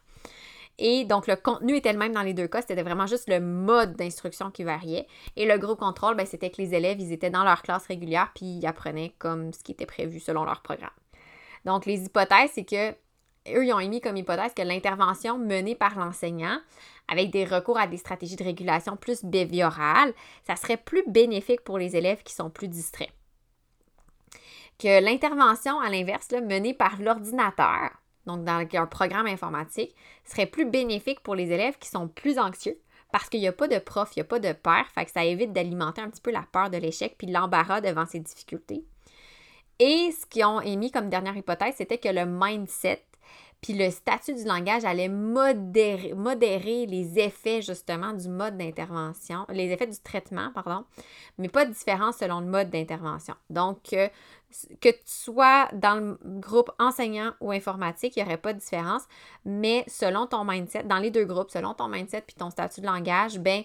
Et 0.78 1.04
donc, 1.04 1.26
le 1.26 1.36
contenu 1.36 1.76
était 1.76 1.92
le 1.92 1.98
même 1.98 2.12
dans 2.12 2.22
les 2.22 2.34
deux 2.34 2.46
cas. 2.46 2.62
C'était 2.62 2.82
vraiment 2.82 3.06
juste 3.06 3.28
le 3.28 3.40
mode 3.40 3.96
d'instruction 3.96 4.50
qui 4.50 4.62
variait. 4.62 5.06
Et 5.36 5.44
le 5.44 5.58
groupe 5.58 5.80
contrôle, 5.80 6.16
ben, 6.16 6.24
c'était 6.24 6.50
que 6.50 6.62
les 6.62 6.72
élèves, 6.72 7.00
ils 7.00 7.12
étaient 7.12 7.30
dans 7.30 7.42
leur 7.44 7.62
classe 7.62 7.86
régulière, 7.86 8.30
puis 8.34 8.46
ils 8.46 8.66
apprenaient 8.66 9.12
comme 9.18 9.52
ce 9.52 9.62
qui 9.62 9.72
était 9.72 9.86
prévu 9.86 10.20
selon 10.20 10.44
leur 10.44 10.62
programme. 10.62 10.90
Donc, 11.64 11.84
les 11.84 12.04
hypothèses, 12.04 12.52
c'est 12.54 12.64
que 12.64 12.94
eux, 13.54 13.64
ils 13.64 13.72
ont 13.72 13.80
émis 13.80 14.00
comme 14.00 14.16
hypothèse 14.16 14.54
que 14.54 14.62
l'intervention 14.62 15.38
menée 15.38 15.74
par 15.74 15.98
l'enseignant, 15.98 16.58
avec 17.08 17.30
des 17.30 17.44
recours 17.44 17.78
à 17.78 17.86
des 17.86 17.96
stratégies 17.96 18.36
de 18.36 18.44
régulation 18.44 18.96
plus 18.96 19.24
behaviorales, 19.24 20.12
ça 20.46 20.56
serait 20.56 20.76
plus 20.76 21.04
bénéfique 21.06 21.62
pour 21.62 21.78
les 21.78 21.96
élèves 21.96 22.22
qui 22.22 22.34
sont 22.34 22.50
plus 22.50 22.68
distraits 22.68 23.10
que 24.78 25.02
l'intervention, 25.02 25.80
à 25.80 25.90
l'inverse, 25.90 26.30
menée 26.30 26.74
par 26.74 27.00
l'ordinateur, 27.00 27.90
donc 28.26 28.44
dans 28.44 28.64
un 28.72 28.86
programme 28.86 29.26
informatique, 29.26 29.94
serait 30.24 30.46
plus 30.46 30.64
bénéfique 30.64 31.20
pour 31.20 31.34
les 31.34 31.50
élèves 31.50 31.78
qui 31.78 31.88
sont 31.88 32.08
plus 32.08 32.38
anxieux 32.38 32.78
parce 33.10 33.28
qu'il 33.28 33.40
n'y 33.40 33.48
a 33.48 33.52
pas 33.52 33.68
de 33.68 33.78
prof, 33.78 34.10
il 34.14 34.18
n'y 34.18 34.22
a 34.22 34.24
pas 34.24 34.38
de 34.38 34.52
père, 34.52 34.86
fait 34.94 35.06
que 35.06 35.10
ça 35.10 35.24
évite 35.24 35.52
d'alimenter 35.52 36.02
un 36.02 36.10
petit 36.10 36.20
peu 36.20 36.30
la 36.30 36.44
peur 36.52 36.68
de 36.68 36.76
l'échec 36.76 37.16
puis 37.16 37.26
l'embarras 37.26 37.80
devant 37.80 38.06
ces 38.06 38.20
difficultés. 38.20 38.84
Et 39.78 40.10
ce 40.12 40.26
qu'ils 40.26 40.44
ont 40.44 40.60
émis 40.60 40.90
comme 40.90 41.08
dernière 41.08 41.36
hypothèse, 41.36 41.74
c'était 41.78 41.98
que 41.98 42.08
le 42.08 42.26
mindset 42.26 43.02
puis 43.60 43.72
le 43.72 43.90
statut 43.90 44.34
du 44.34 44.44
langage 44.44 44.84
allait 44.84 45.08
modérer, 45.08 46.86
les 46.86 47.18
effets 47.18 47.60
justement 47.60 48.12
du 48.12 48.28
mode 48.28 48.56
d'intervention, 48.56 49.46
les 49.48 49.72
effets 49.72 49.86
du 49.86 49.98
traitement, 49.98 50.50
pardon, 50.54 50.84
mais 51.38 51.48
pas 51.48 51.64
de 51.64 51.72
différence 51.72 52.18
selon 52.18 52.40
le 52.40 52.46
mode 52.46 52.70
d'intervention. 52.70 53.34
Donc, 53.50 53.78
que 53.90 54.88
tu 54.88 55.02
sois 55.04 55.68
dans 55.72 55.96
le 55.96 56.18
groupe 56.40 56.70
enseignant 56.78 57.32
ou 57.40 57.50
informatique, 57.50 58.16
il 58.16 58.22
n'y 58.22 58.26
aurait 58.26 58.38
pas 58.38 58.52
de 58.52 58.60
différence, 58.60 59.02
mais 59.44 59.84
selon 59.88 60.26
ton 60.26 60.44
mindset, 60.44 60.84
dans 60.84 60.98
les 60.98 61.10
deux 61.10 61.24
groupes, 61.24 61.50
selon 61.50 61.74
ton 61.74 61.88
mindset 61.88 62.22
puis 62.22 62.36
ton 62.36 62.50
statut 62.50 62.80
de 62.80 62.86
langage, 62.86 63.38
ben, 63.38 63.62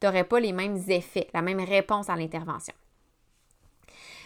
tu 0.00 0.06
n'aurais 0.06 0.24
pas 0.24 0.40
les 0.40 0.52
mêmes 0.52 0.80
effets, 0.88 1.28
la 1.34 1.42
même 1.42 1.60
réponse 1.60 2.08
à 2.08 2.16
l'intervention. 2.16 2.74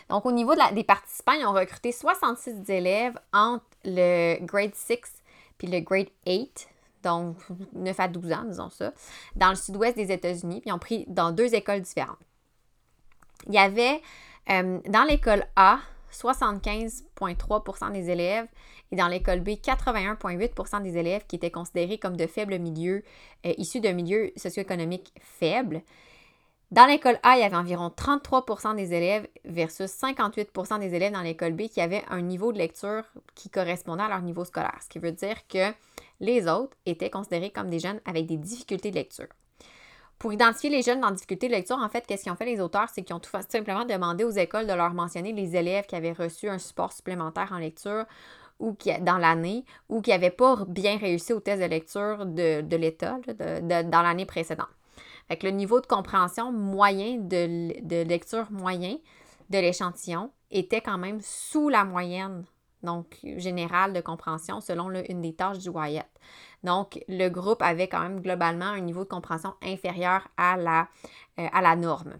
Donc, 0.08 0.24
au 0.26 0.32
niveau 0.32 0.54
des 0.72 0.84
participants, 0.84 1.32
ils 1.32 1.46
ont 1.46 1.52
recruté 1.52 1.92
66 1.92 2.70
élèves 2.70 3.18
entre 3.32 3.64
le 3.84 4.38
grade 4.44 4.74
6 4.74 4.96
puis 5.58 5.66
le 5.66 5.80
grade 5.80 6.08
8, 6.26 6.68
donc 7.02 7.36
9 7.74 8.00
à 8.00 8.08
12 8.08 8.32
ans, 8.32 8.44
disons 8.46 8.70
ça, 8.70 8.92
dans 9.36 9.50
le 9.50 9.56
sud-ouest 9.56 9.96
des 9.96 10.12
États-Unis, 10.12 10.60
puis 10.60 10.70
ils 10.70 10.72
ont 10.72 10.78
pris 10.78 11.04
dans 11.08 11.32
deux 11.32 11.54
écoles 11.54 11.80
différentes. 11.80 12.18
Il 13.48 13.54
y 13.54 13.58
avait 13.58 14.00
euh, 14.50 14.78
dans 14.88 15.04
l'école 15.04 15.44
A 15.56 15.80
75,3% 16.12 17.92
des 17.92 18.10
élèves 18.10 18.46
et 18.90 18.96
dans 18.96 19.08
l'école 19.08 19.40
B 19.40 19.50
81,8% 19.50 20.82
des 20.82 20.96
élèves 20.96 21.26
qui 21.26 21.36
étaient 21.36 21.50
considérés 21.50 21.98
comme 21.98 22.16
de 22.16 22.26
faibles 22.26 22.58
milieux, 22.58 23.04
euh, 23.46 23.52
issus 23.58 23.80
d'un 23.80 23.92
milieu 23.92 24.32
socio-économique 24.36 25.12
faible. 25.20 25.82
Dans 26.70 26.84
l'école 26.84 27.18
A, 27.22 27.36
il 27.36 27.40
y 27.40 27.44
avait 27.44 27.56
environ 27.56 27.88
33% 27.88 28.76
des 28.76 28.92
élèves 28.92 29.26
versus 29.46 29.90
58% 29.90 30.78
des 30.78 30.94
élèves 30.94 31.12
dans 31.12 31.22
l'école 31.22 31.54
B 31.54 31.62
qui 31.68 31.80
avaient 31.80 32.04
un 32.10 32.20
niveau 32.20 32.52
de 32.52 32.58
lecture 32.58 33.04
qui 33.34 33.48
correspondait 33.48 34.02
à 34.02 34.08
leur 34.08 34.20
niveau 34.20 34.44
scolaire, 34.44 34.78
ce 34.82 34.88
qui 34.90 34.98
veut 34.98 35.12
dire 35.12 35.46
que 35.48 35.72
les 36.20 36.46
autres 36.46 36.76
étaient 36.84 37.08
considérés 37.08 37.50
comme 37.50 37.70
des 37.70 37.78
jeunes 37.78 38.00
avec 38.04 38.26
des 38.26 38.36
difficultés 38.36 38.90
de 38.90 38.96
lecture. 38.96 39.28
Pour 40.18 40.32
identifier 40.32 40.68
les 40.68 40.82
jeunes 40.82 41.02
en 41.02 41.12
difficulté 41.12 41.46
de 41.46 41.52
lecture, 41.52 41.78
en 41.78 41.88
fait, 41.88 42.06
qu'est-ce 42.06 42.24
qu'ils 42.24 42.32
ont 42.32 42.36
fait 42.36 42.44
les 42.44 42.60
auteurs, 42.60 42.88
c'est 42.92 43.02
qu'ils 43.02 43.16
ont 43.16 43.20
tout 43.20 43.30
simplement 43.48 43.86
demandé 43.86 44.24
aux 44.24 44.30
écoles 44.30 44.66
de 44.66 44.72
leur 44.74 44.92
mentionner 44.92 45.32
les 45.32 45.56
élèves 45.56 45.86
qui 45.86 45.96
avaient 45.96 46.12
reçu 46.12 46.50
un 46.50 46.58
support 46.58 46.92
supplémentaire 46.92 47.50
en 47.52 47.58
lecture 47.58 48.04
ou 48.58 48.74
qui, 48.74 48.92
dans 49.00 49.16
l'année 49.16 49.64
ou 49.88 50.02
qui 50.02 50.10
n'avaient 50.10 50.30
pas 50.30 50.58
bien 50.66 50.98
réussi 50.98 51.32
au 51.32 51.40
test 51.40 51.62
de 51.62 51.66
lecture 51.66 52.26
de, 52.26 52.76
l'État 52.76 53.18
dans 53.62 54.02
l'année 54.02 54.26
précédente. 54.26 54.68
Fait 55.28 55.42
le 55.42 55.50
niveau 55.50 55.80
de 55.80 55.86
compréhension 55.86 56.52
moyen, 56.52 57.18
de, 57.18 58.02
lecture 58.04 58.50
moyen 58.50 58.96
de 59.50 59.58
l'échantillon 59.58 60.30
était 60.50 60.80
quand 60.80 60.98
même 60.98 61.20
sous 61.20 61.68
la 61.68 61.84
moyenne, 61.84 62.44
donc 62.82 63.18
générale 63.22 63.92
de 63.92 64.00
compréhension 64.00 64.60
selon 64.60 64.90
une 65.08 65.20
des 65.20 65.34
tâches 65.34 65.58
du 65.58 65.68
Wyatt. 65.68 66.08
Donc, 66.64 66.98
le 67.08 67.28
groupe 67.28 67.62
avait 67.62 67.88
quand 67.88 68.00
même 68.00 68.20
globalement 68.20 68.66
un 68.66 68.80
niveau 68.80 69.04
de 69.04 69.08
compréhension 69.08 69.54
inférieur 69.62 70.26
à 70.36 70.56
la, 70.56 70.88
euh, 71.38 71.46
à 71.52 71.60
la 71.60 71.76
norme. 71.76 72.16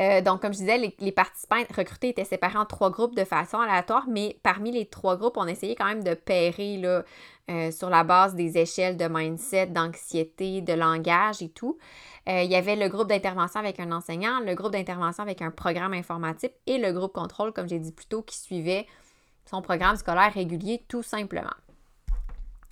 Euh, 0.00 0.20
donc, 0.20 0.42
comme 0.42 0.52
je 0.52 0.58
disais, 0.58 0.78
les, 0.98 1.12
participants 1.12 1.56
recrutés 1.76 2.10
étaient 2.10 2.24
séparés 2.24 2.58
en 2.58 2.66
trois 2.66 2.90
groupes 2.90 3.16
de 3.16 3.24
façon 3.24 3.58
aléatoire, 3.58 4.04
mais 4.08 4.38
parmi 4.42 4.70
les 4.70 4.86
trois 4.86 5.16
groupes, 5.16 5.36
on 5.36 5.46
essayait 5.46 5.74
quand 5.74 5.86
même 5.86 6.04
de 6.04 6.14
pairer 6.14 6.76
là, 6.76 7.02
euh, 7.50 7.70
sur 7.72 7.90
la 7.90 8.04
base 8.04 8.34
des 8.34 8.58
échelles 8.58 8.96
de 8.96 9.08
mindset, 9.08 9.66
d'anxiété, 9.66 10.60
de 10.60 10.72
langage 10.72 11.42
et 11.42 11.48
tout. 11.48 11.78
Euh, 12.28 12.42
il 12.42 12.50
y 12.50 12.54
avait 12.54 12.76
le 12.76 12.88
groupe 12.88 13.08
d'intervention 13.08 13.58
avec 13.58 13.80
un 13.80 13.90
enseignant, 13.90 14.38
le 14.40 14.54
groupe 14.54 14.72
d'intervention 14.72 15.24
avec 15.24 15.42
un 15.42 15.50
programme 15.50 15.94
informatique 15.94 16.52
et 16.66 16.78
le 16.78 16.92
groupe 16.92 17.12
contrôle, 17.12 17.52
comme 17.52 17.68
j'ai 17.68 17.80
dit 17.80 17.92
plus 17.92 18.06
tôt, 18.06 18.22
qui 18.22 18.38
suivait 18.38 18.86
son 19.46 19.62
programme 19.62 19.96
scolaire 19.96 20.32
régulier 20.32 20.84
tout 20.86 21.02
simplement. 21.02 21.54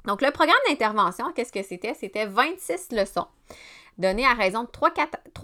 Donc, 0.04 0.22
le 0.22 0.30
programme 0.30 0.56
d'intervention, 0.68 1.32
qu'est-ce 1.34 1.52
que 1.52 1.64
c'était? 1.64 1.94
C'était 1.94 2.26
26 2.26 2.92
leçons 2.92 3.26
donné 3.98 4.26
à 4.26 4.34
raison 4.34 4.64
de 4.64 4.68
3, 4.68 4.90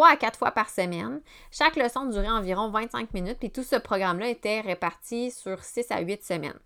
à 0.08 0.16
4 0.16 0.38
fois 0.38 0.50
par 0.50 0.70
semaine. 0.70 1.20
Chaque 1.50 1.76
leçon 1.76 2.06
durait 2.06 2.28
environ 2.28 2.70
25 2.70 3.12
minutes, 3.14 3.38
puis 3.38 3.50
tout 3.50 3.62
ce 3.62 3.76
programme-là 3.76 4.28
était 4.28 4.60
réparti 4.60 5.30
sur 5.30 5.62
6 5.62 5.90
à 5.90 6.00
8 6.00 6.24
semaines. 6.24 6.58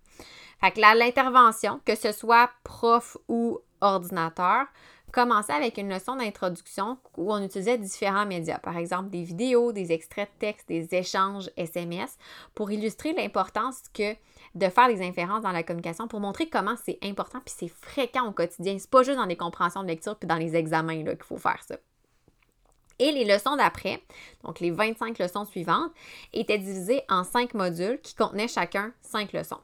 Fait 0.59 0.71
que 0.71 0.79
l'intervention, 0.79 1.79
que 1.85 1.95
ce 1.95 2.11
soit 2.11 2.49
prof 2.63 3.17
ou 3.27 3.59
ordinateur, 3.81 4.65
commençait 5.13 5.53
avec 5.53 5.77
une 5.77 5.89
leçon 5.89 6.15
d'introduction 6.15 6.97
où 7.15 7.31
on 7.31 7.41
utilisait 7.41 7.77
différents 7.77 8.25
médias, 8.25 8.59
par 8.59 8.77
exemple 8.77 9.09
des 9.09 9.23
vidéos, 9.23 9.71
des 9.71 9.91
extraits 9.91 10.29
de 10.33 10.39
texte, 10.39 10.67
des 10.67 10.93
échanges 10.93 11.49
SMS, 11.55 12.17
pour 12.53 12.71
illustrer 12.71 13.13
l'importance 13.13 13.83
que 13.93 14.15
de 14.55 14.69
faire 14.69 14.87
des 14.87 15.05
inférences 15.05 15.41
dans 15.41 15.51
la 15.51 15.63
communication, 15.63 16.07
pour 16.07 16.19
montrer 16.19 16.49
comment 16.49 16.75
c'est 16.83 16.99
important 17.03 17.39
puis 17.45 17.53
c'est 17.57 17.67
fréquent 17.67 18.27
au 18.27 18.31
quotidien. 18.31 18.77
C'est 18.79 18.89
pas 18.89 19.03
juste 19.03 19.17
dans 19.17 19.25
les 19.25 19.37
compréhensions 19.37 19.83
de 19.83 19.87
lecture 19.87 20.15
puis 20.15 20.27
dans 20.27 20.35
les 20.35 20.55
examens 20.55 21.03
qu'il 21.03 21.17
faut 21.23 21.37
faire 21.37 21.63
ça. 21.67 21.77
Et 22.99 23.11
les 23.11 23.25
leçons 23.25 23.55
d'après, 23.55 24.01
donc 24.43 24.59
les 24.59 24.71
25 24.71 25.19
leçons 25.19 25.45
suivantes, 25.45 25.91
étaient 26.33 26.57
divisées 26.57 27.03
en 27.09 27.23
cinq 27.23 27.53
modules 27.53 27.99
qui 28.01 28.15
contenaient 28.15 28.47
chacun 28.47 28.91
cinq 29.01 29.33
leçons. 29.33 29.59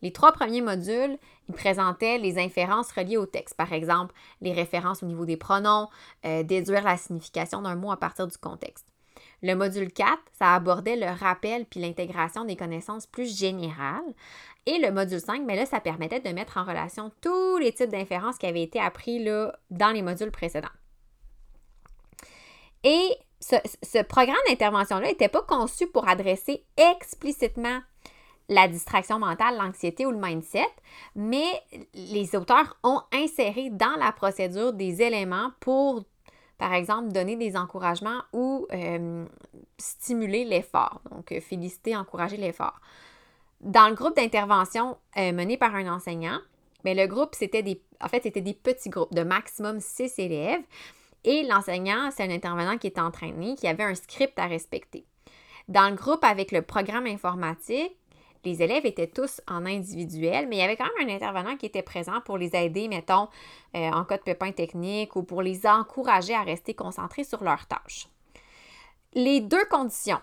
Les 0.00 0.12
trois 0.12 0.30
premiers 0.30 0.60
modules, 0.60 1.18
ils 1.48 1.54
présentaient 1.54 2.18
les 2.18 2.38
inférences 2.38 2.92
reliées 2.92 3.16
au 3.16 3.26
texte, 3.26 3.56
par 3.56 3.72
exemple 3.72 4.14
les 4.40 4.52
références 4.52 5.02
au 5.02 5.06
niveau 5.06 5.24
des 5.24 5.36
pronoms, 5.36 5.88
euh, 6.24 6.44
déduire 6.44 6.84
la 6.84 6.96
signification 6.96 7.62
d'un 7.62 7.74
mot 7.74 7.90
à 7.90 7.96
partir 7.96 8.28
du 8.28 8.38
contexte. 8.38 8.86
Le 9.42 9.54
module 9.54 9.92
4, 9.92 10.18
ça 10.32 10.54
abordait 10.54 10.96
le 10.96 11.06
rappel 11.06 11.64
puis 11.64 11.80
l'intégration 11.80 12.44
des 12.44 12.56
connaissances 12.56 13.06
plus 13.06 13.36
générales. 13.36 14.14
Et 14.66 14.78
le 14.78 14.90
module 14.90 15.20
5, 15.20 15.42
mais 15.46 15.56
là, 15.56 15.64
ça 15.64 15.80
permettait 15.80 16.20
de 16.20 16.28
mettre 16.30 16.58
en 16.58 16.64
relation 16.64 17.10
tous 17.22 17.58
les 17.58 17.72
types 17.72 17.90
d'inférences 17.90 18.36
qui 18.36 18.46
avaient 18.46 18.62
été 18.62 18.80
appris 18.80 19.24
dans 19.70 19.90
les 19.90 20.02
modules 20.02 20.30
précédents. 20.30 20.68
Et 22.84 23.16
ce, 23.40 24.02
programme 24.02 24.36
d'intervention-là 24.48 25.08
n'était 25.08 25.28
pas 25.28 25.42
conçu 25.42 25.86
pour 25.86 26.08
adresser 26.08 26.64
explicitement 26.76 27.80
la 28.48 28.66
distraction 28.66 29.18
mentale, 29.18 29.56
l'anxiété 29.58 30.06
ou 30.06 30.10
le 30.10 30.18
mindset, 30.18 30.68
mais 31.14 31.62
les 31.94 32.34
auteurs 32.34 32.78
ont 32.82 33.02
inséré 33.12 33.68
dans 33.70 33.94
la 33.98 34.10
procédure 34.12 34.72
des 34.72 35.02
éléments 35.02 35.50
pour, 35.60 36.04
par 36.58 36.74
exemple, 36.74 37.12
donner 37.12 37.36
des 37.36 37.56
encouragements 37.56 38.22
ou 38.32 38.66
euh, 38.72 39.24
stimuler 39.78 40.44
l'effort. 40.44 41.00
Donc, 41.10 41.30
euh, 41.32 41.40
féliciter, 41.40 41.96
encourager 41.96 42.36
l'effort. 42.36 42.80
Dans 43.60 43.88
le 43.88 43.94
groupe 43.94 44.16
d'intervention 44.16 44.98
euh, 45.16 45.32
mené 45.32 45.56
par 45.56 45.74
un 45.74 45.92
enseignant, 45.92 46.38
mais 46.84 46.94
ben, 46.94 47.08
le 47.08 47.12
groupe, 47.12 47.34
c'était 47.34 47.62
des, 47.62 47.80
en 48.00 48.08
fait, 48.08 48.22
c'était 48.22 48.40
des 48.40 48.54
petits 48.54 48.90
groupes 48.90 49.14
de 49.14 49.22
maximum 49.22 49.80
six 49.80 50.18
élèves. 50.18 50.62
Et 51.24 51.42
l'enseignant, 51.44 52.10
c'est 52.12 52.22
un 52.22 52.30
intervenant 52.30 52.78
qui 52.78 52.86
est 52.86 52.98
entraîné, 52.98 53.56
qui 53.56 53.66
avait 53.66 53.84
un 53.84 53.94
script 53.94 54.38
à 54.38 54.46
respecter. 54.46 55.04
Dans 55.66 55.90
le 55.90 55.96
groupe 55.96 56.24
avec 56.24 56.52
le 56.52 56.62
programme 56.62 57.06
informatique, 57.06 57.97
les 58.48 58.62
élèves 58.62 58.86
étaient 58.86 59.06
tous 59.06 59.40
en 59.46 59.66
individuel, 59.66 60.48
mais 60.48 60.56
il 60.56 60.58
y 60.60 60.62
avait 60.62 60.76
quand 60.76 60.88
même 60.98 61.08
un 61.08 61.14
intervenant 61.14 61.56
qui 61.56 61.66
était 61.66 61.82
présent 61.82 62.20
pour 62.24 62.38
les 62.38 62.54
aider, 62.56 62.88
mettons, 62.88 63.28
euh, 63.74 63.90
en 63.90 64.04
cas 64.04 64.16
de 64.16 64.22
pépin 64.22 64.52
technique 64.52 65.16
ou 65.16 65.22
pour 65.22 65.42
les 65.42 65.66
encourager 65.66 66.34
à 66.34 66.42
rester 66.42 66.74
concentrés 66.74 67.24
sur 67.24 67.44
leurs 67.44 67.66
tâches. 67.66 68.08
Les 69.14 69.40
deux 69.40 69.64
conditions, 69.66 70.20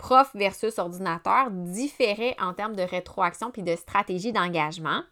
prof 0.00 0.30
versus 0.34 0.78
ordinateur, 0.78 1.50
différaient 1.50 2.34
en 2.40 2.54
termes 2.54 2.74
de 2.74 2.82
rétroaction 2.82 3.50
puis 3.50 3.62
de 3.62 3.76
stratégie 3.76 4.32
d'engagement. 4.32 5.02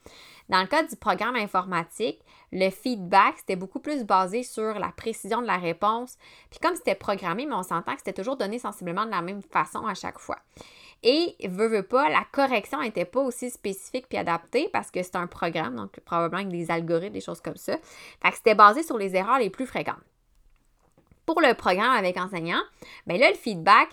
Dans 0.49 0.63
le 0.63 0.67
cas 0.67 0.83
du 0.83 0.97
programme 0.97 1.37
informatique, 1.37 2.19
le 2.53 2.71
feedback, 2.71 3.35
c'était 3.37 3.55
beaucoup 3.55 3.81
plus 3.81 4.05
basé 4.05 4.43
sur 4.43 4.79
la 4.79 4.89
précision 4.89 5.43
de 5.43 5.47
la 5.47 5.59
réponse. 5.59 6.17
Puis 6.51 6.59
comme 6.59 6.75
c'était 6.75 6.95
programmé, 6.95 7.45
mais 7.45 7.55
on 7.55 7.63
s'entend 7.63 7.93
que 7.93 7.99
c'était 7.99 8.15
toujours 8.15 8.39
donné 8.39 8.59
sensiblement 8.59 9.05
de 9.05 9.11
la 9.11 9.21
même 9.21 9.43
façon 9.43 9.87
à 9.87 9.93
chaque 9.93 10.19
fois. 10.19 10.39
Et, 11.03 11.37
veut, 11.47 11.69
veut 11.69 11.83
pas, 11.83 12.09
la 12.09 12.25
correction 12.33 12.81
n'était 12.81 13.05
pas 13.05 13.21
aussi 13.21 13.51
spécifique 13.51 14.09
puis 14.09 14.17
adaptée 14.17 14.71
parce 14.73 14.91
que 14.91 15.03
c'est 15.03 15.17
un 15.17 15.27
programme, 15.27 15.77
donc 15.77 16.01
probablement 16.01 16.41
avec 16.41 16.51
des 16.51 16.71
algorithmes, 16.71 17.13
des 17.13 17.21
choses 17.21 17.43
comme 17.43 17.57
ça. 17.57 17.77
Fait 18.23 18.31
que 18.31 18.37
c'était 18.37 18.55
basé 18.55 18.83
sur 18.83 18.97
les 18.97 19.15
erreurs 19.15 19.39
les 19.39 19.51
plus 19.51 19.67
fréquentes 19.67 20.01
pour 21.29 21.43
le 21.43 21.53
programme 21.53 21.91
avec 21.91 22.17
enseignant, 22.17 22.63
bien 23.07 23.19
là, 23.19 23.29
le 23.29 23.37
feedback, 23.37 23.91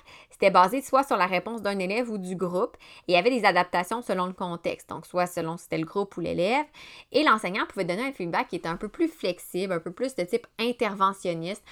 basé 0.52 0.82
soit 0.82 1.04
sur 1.04 1.18
la 1.18 1.26
réponse 1.26 1.62
d'un 1.62 1.80
élève 1.80 2.10
ou 2.10 2.18
du 2.18 2.36
groupe, 2.36 2.78
et 3.08 3.12
il 3.12 3.16
y 3.16 3.18
avait 3.18 3.30
des 3.30 3.46
adaptations 3.46 4.02
selon 4.02 4.26
le 4.26 4.34
contexte, 4.34 4.90
donc 4.90 5.06
soit 5.06 5.28
selon 5.28 5.58
si 5.58 5.64
c'était 5.64 5.78
le 5.78 5.86
groupe 5.86 6.16
ou 6.18 6.22
l'élève, 6.22 6.66
et 7.12 7.24
l'enseignant 7.24 7.66
pouvait 7.68 7.86
donner 7.86 8.06
un 8.08 8.12
feedback 8.12 8.48
qui 8.48 8.58
était 8.58 8.70
un 8.70 8.78
peu 8.78 8.90
plus 8.90 9.08
flexible, 9.08 9.74
un 9.74 9.80
peu 9.80 9.92
plus 9.92 10.16
de 10.16 10.24
type 10.24 10.48
interventionniste 10.60 11.64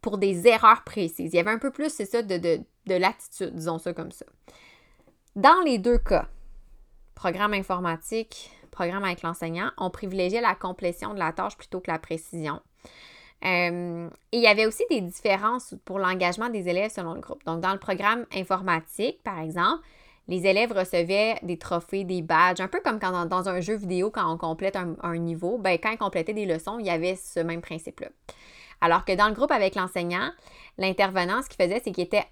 pour 0.00 0.18
des 0.18 0.46
erreurs 0.46 0.84
précises. 0.84 1.32
Il 1.32 1.36
y 1.36 1.40
avait 1.40 1.50
un 1.50 1.58
peu 1.58 1.70
plus, 1.70 1.90
c'est 1.92 2.04
ça, 2.04 2.22
de, 2.22 2.36
de, 2.36 2.60
de 2.86 2.94
l'attitude, 2.94 3.54
disons 3.54 3.78
ça 3.78 3.92
comme 3.92 4.12
ça. 4.12 4.26
Dans 5.36 5.60
les 5.64 5.78
deux 5.78 5.98
cas, 5.98 6.28
programme 7.14 7.54
informatique, 7.54 8.50
programme 8.70 9.04
avec 9.04 9.22
l'enseignant, 9.22 9.70
on 9.76 9.90
privilégiait 9.90 10.40
la 10.40 10.54
complétion 10.54 11.14
de 11.14 11.18
la 11.18 11.32
tâche 11.32 11.56
plutôt 11.56 11.80
que 11.80 11.90
la 11.90 11.98
précision. 11.98 12.60
Euh, 13.44 14.08
et 14.32 14.38
il 14.38 14.42
y 14.42 14.48
avait 14.48 14.66
aussi 14.66 14.82
des 14.90 15.00
différences 15.00 15.74
pour 15.84 15.98
l'engagement 15.98 16.48
des 16.48 16.68
élèves 16.68 16.90
selon 16.90 17.14
le 17.14 17.20
groupe. 17.20 17.44
Donc, 17.44 17.60
dans 17.60 17.72
le 17.72 17.78
programme 17.78 18.26
informatique, 18.34 19.22
par 19.22 19.38
exemple, 19.38 19.82
les 20.26 20.46
élèves 20.46 20.72
recevaient 20.72 21.36
des 21.42 21.56
trophées, 21.56 22.04
des 22.04 22.20
badges, 22.20 22.60
un 22.60 22.68
peu 22.68 22.80
comme 22.80 22.98
quand 23.00 23.26
dans, 23.26 23.48
un 23.48 23.60
jeu 23.60 23.76
vidéo, 23.76 24.10
quand 24.10 24.30
on 24.30 24.36
complète 24.36 24.76
un, 24.76 25.16
niveau, 25.16 25.56
ben, 25.58 25.78
quand 25.82 25.90
ils 25.90 25.98
complétaient 25.98 26.34
des 26.34 26.46
leçons, 26.46 26.78
il 26.78 26.86
y 26.86 26.90
avait 26.90 27.16
ce 27.16 27.40
même 27.40 27.62
principe-là. 27.62 28.08
Alors 28.80 29.04
que 29.04 29.12
dans 29.12 29.28
le 29.28 29.34
groupe 29.34 29.50
avec 29.50 29.74
l'enseignant, 29.74 30.30
l'intervenant, 30.76 31.42
ce 31.42 31.48
qu'il 31.48 31.64
faisait, 31.64 31.80
c'est 31.82 31.92
qu'il 31.92 32.04
était 32.04 32.26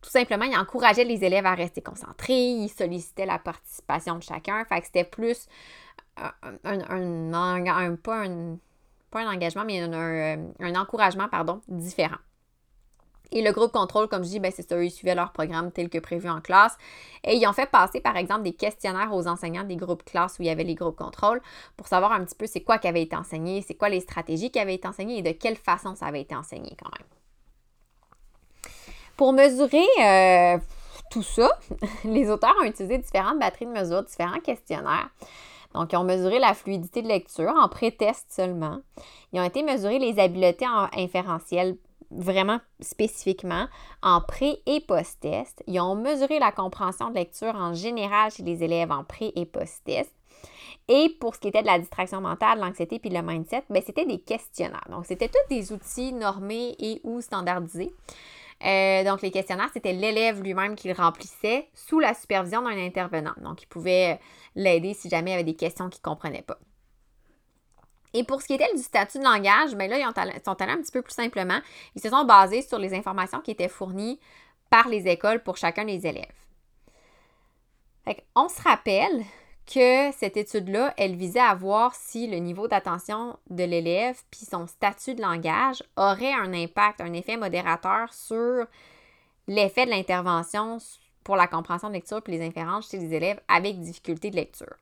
tout 0.00 0.10
simplement, 0.10 0.44
il 0.44 0.56
encourageait 0.56 1.04
les 1.04 1.24
élèves 1.24 1.46
à 1.46 1.54
rester 1.54 1.80
concentrés, 1.80 2.34
il 2.34 2.68
sollicitait 2.68 3.26
la 3.26 3.38
participation 3.38 4.16
de 4.16 4.22
chacun. 4.22 4.64
Fait 4.64 4.80
que 4.80 4.86
c'était 4.86 5.04
plus 5.04 5.46
un, 6.16 6.32
un, 6.64 7.62
un, 7.64 7.96
pas 7.96 8.24
un 8.24 8.58
pas 9.12 9.20
un 9.20 9.32
engagement, 9.32 9.64
mais 9.64 9.80
un, 9.80 9.92
euh, 9.92 10.36
un, 10.58 10.74
encouragement, 10.74 11.28
pardon, 11.28 11.60
différent. 11.68 12.16
Et 13.34 13.40
le 13.42 13.50
groupe 13.52 13.72
contrôle, 13.72 14.08
comme 14.08 14.24
je 14.24 14.28
dis, 14.28 14.40
ben, 14.40 14.52
c'est 14.54 14.68
ça, 14.68 14.82
ils 14.82 14.90
suivaient 14.90 15.14
leur 15.14 15.32
programme 15.32 15.72
tel 15.72 15.88
que 15.88 15.98
prévu 15.98 16.28
en 16.28 16.40
classe. 16.40 16.76
Et 17.24 17.36
ils 17.36 17.46
ont 17.46 17.52
fait 17.54 17.70
passer, 17.70 18.00
par 18.00 18.16
exemple, 18.16 18.42
des 18.42 18.52
questionnaires 18.52 19.12
aux 19.12 19.26
enseignants 19.26 19.64
des 19.64 19.76
groupes 19.76 20.04
classe 20.04 20.38
où 20.38 20.42
il 20.42 20.46
y 20.46 20.50
avait 20.50 20.64
les 20.64 20.74
groupes 20.74 20.96
contrôle 20.96 21.40
pour 21.76 21.88
savoir 21.88 22.12
un 22.12 22.24
petit 22.24 22.34
peu 22.34 22.46
c'est 22.46 22.60
quoi 22.60 22.78
qui 22.78 22.88
avait 22.88 23.02
été 23.02 23.16
enseigné, 23.16 23.62
c'est 23.66 23.74
quoi 23.74 23.88
les 23.88 24.00
stratégies 24.00 24.50
qui 24.50 24.58
avaient 24.58 24.74
été 24.74 24.86
enseignées 24.86 25.18
et 25.18 25.22
de 25.22 25.32
quelle 25.32 25.56
façon 25.56 25.94
ça 25.94 26.06
avait 26.06 26.20
été 26.20 26.34
enseigné 26.34 26.76
quand 26.82 26.90
même. 26.98 27.06
Pour 29.16 29.32
mesurer 29.32 29.86
euh, 30.00 30.58
tout 31.10 31.22
ça, 31.22 31.50
les 32.04 32.28
auteurs 32.30 32.54
ont 32.60 32.64
utilisé 32.64 32.98
différentes 32.98 33.38
batteries 33.38 33.66
de 33.66 33.72
mesure, 33.72 34.02
différents 34.02 34.40
questionnaires. 34.40 35.08
Donc, 35.74 35.92
ils 35.92 35.96
ont 35.96 36.04
mesuré 36.04 36.38
la 36.38 36.54
fluidité 36.54 37.02
de 37.02 37.08
lecture 37.08 37.52
en 37.56 37.68
pré-test 37.68 38.26
seulement. 38.30 38.80
Ils 39.32 39.40
ont 39.40 39.44
été 39.44 39.62
mesurer 39.62 39.98
les 39.98 40.18
habiletés 40.18 40.66
en 40.66 40.88
inférentiel 40.96 41.76
vraiment 42.10 42.60
spécifiquement 42.80 43.66
en 44.02 44.20
pré- 44.20 44.60
et 44.66 44.80
post-test. 44.80 45.62
Ils 45.66 45.80
ont 45.80 45.94
mesuré 45.94 46.38
la 46.38 46.52
compréhension 46.52 47.08
de 47.08 47.14
lecture 47.14 47.54
en 47.54 47.72
général 47.72 48.30
chez 48.30 48.42
les 48.42 48.62
élèves 48.62 48.92
en 48.92 49.04
pré- 49.04 49.32
et 49.34 49.46
post-test. 49.46 50.12
Et 50.88 51.16
pour 51.20 51.34
ce 51.34 51.40
qui 51.40 51.48
était 51.48 51.62
de 51.62 51.66
la 51.66 51.78
distraction 51.78 52.20
mentale, 52.20 52.58
l'anxiété 52.58 52.98
puis 52.98 53.08
le 53.08 53.22
mindset, 53.22 53.64
ben, 53.70 53.82
c'était 53.84 54.04
des 54.04 54.18
questionnaires. 54.18 54.86
Donc, 54.90 55.06
c'était 55.06 55.28
tous 55.28 55.48
des 55.48 55.72
outils 55.72 56.12
normés 56.12 56.74
et 56.78 57.00
ou 57.04 57.20
standardisés. 57.20 57.94
Euh, 58.64 59.04
donc, 59.04 59.22
les 59.22 59.30
questionnaires, 59.30 59.70
c'était 59.72 59.92
l'élève 59.92 60.40
lui-même 60.42 60.76
qui 60.76 60.88
le 60.88 60.94
remplissait 60.94 61.68
sous 61.74 61.98
la 61.98 62.14
supervision 62.14 62.62
d'un 62.62 62.78
intervenant. 62.78 63.34
Donc, 63.42 63.62
il 63.62 63.66
pouvait 63.66 64.20
l'aider 64.54 64.94
si 64.94 65.08
jamais 65.08 65.30
il 65.30 65.32
y 65.32 65.34
avait 65.34 65.44
des 65.44 65.56
questions 65.56 65.88
qu'il 65.88 66.00
ne 66.00 66.10
comprenait 66.10 66.42
pas. 66.42 66.58
Et 68.14 68.24
pour 68.24 68.42
ce 68.42 68.46
qui 68.46 68.54
était 68.54 68.72
du 68.74 68.82
statut 68.82 69.18
de 69.18 69.24
langage, 69.24 69.74
bien 69.74 69.88
là, 69.88 69.98
ils 69.98 70.42
sont 70.44 70.60
allés 70.60 70.72
un 70.72 70.82
petit 70.82 70.92
peu 70.92 71.02
plus 71.02 71.14
simplement. 71.14 71.58
Ils 71.94 72.02
se 72.02 72.10
sont 72.10 72.24
basés 72.24 72.62
sur 72.62 72.78
les 72.78 72.94
informations 72.94 73.40
qui 73.40 73.50
étaient 73.50 73.68
fournies 73.68 74.20
par 74.70 74.88
les 74.88 75.08
écoles 75.08 75.42
pour 75.42 75.56
chacun 75.56 75.84
des 75.84 76.06
élèves. 76.06 76.26
on 78.34 78.48
se 78.48 78.60
rappelle 78.62 79.24
que 79.66 80.12
cette 80.12 80.36
étude-là, 80.36 80.92
elle 80.96 81.16
visait 81.16 81.40
à 81.40 81.54
voir 81.54 81.94
si 81.94 82.26
le 82.26 82.38
niveau 82.38 82.68
d'attention 82.68 83.38
de 83.50 83.64
l'élève 83.64 84.20
puis 84.30 84.44
son 84.44 84.66
statut 84.66 85.14
de 85.14 85.22
langage 85.22 85.82
aurait 85.96 86.32
un 86.32 86.52
impact, 86.52 87.00
un 87.00 87.12
effet 87.12 87.36
modérateur 87.36 88.12
sur 88.12 88.66
l'effet 89.46 89.86
de 89.86 89.90
l'intervention 89.90 90.78
pour 91.24 91.36
la 91.36 91.46
compréhension 91.46 91.88
de 91.88 91.94
lecture 91.94 92.22
puis 92.22 92.36
les 92.36 92.46
inférences 92.46 92.90
chez 92.90 92.98
les 92.98 93.14
élèves 93.14 93.40
avec 93.48 93.80
difficulté 93.80 94.30
de 94.30 94.36
lecture. 94.36 94.74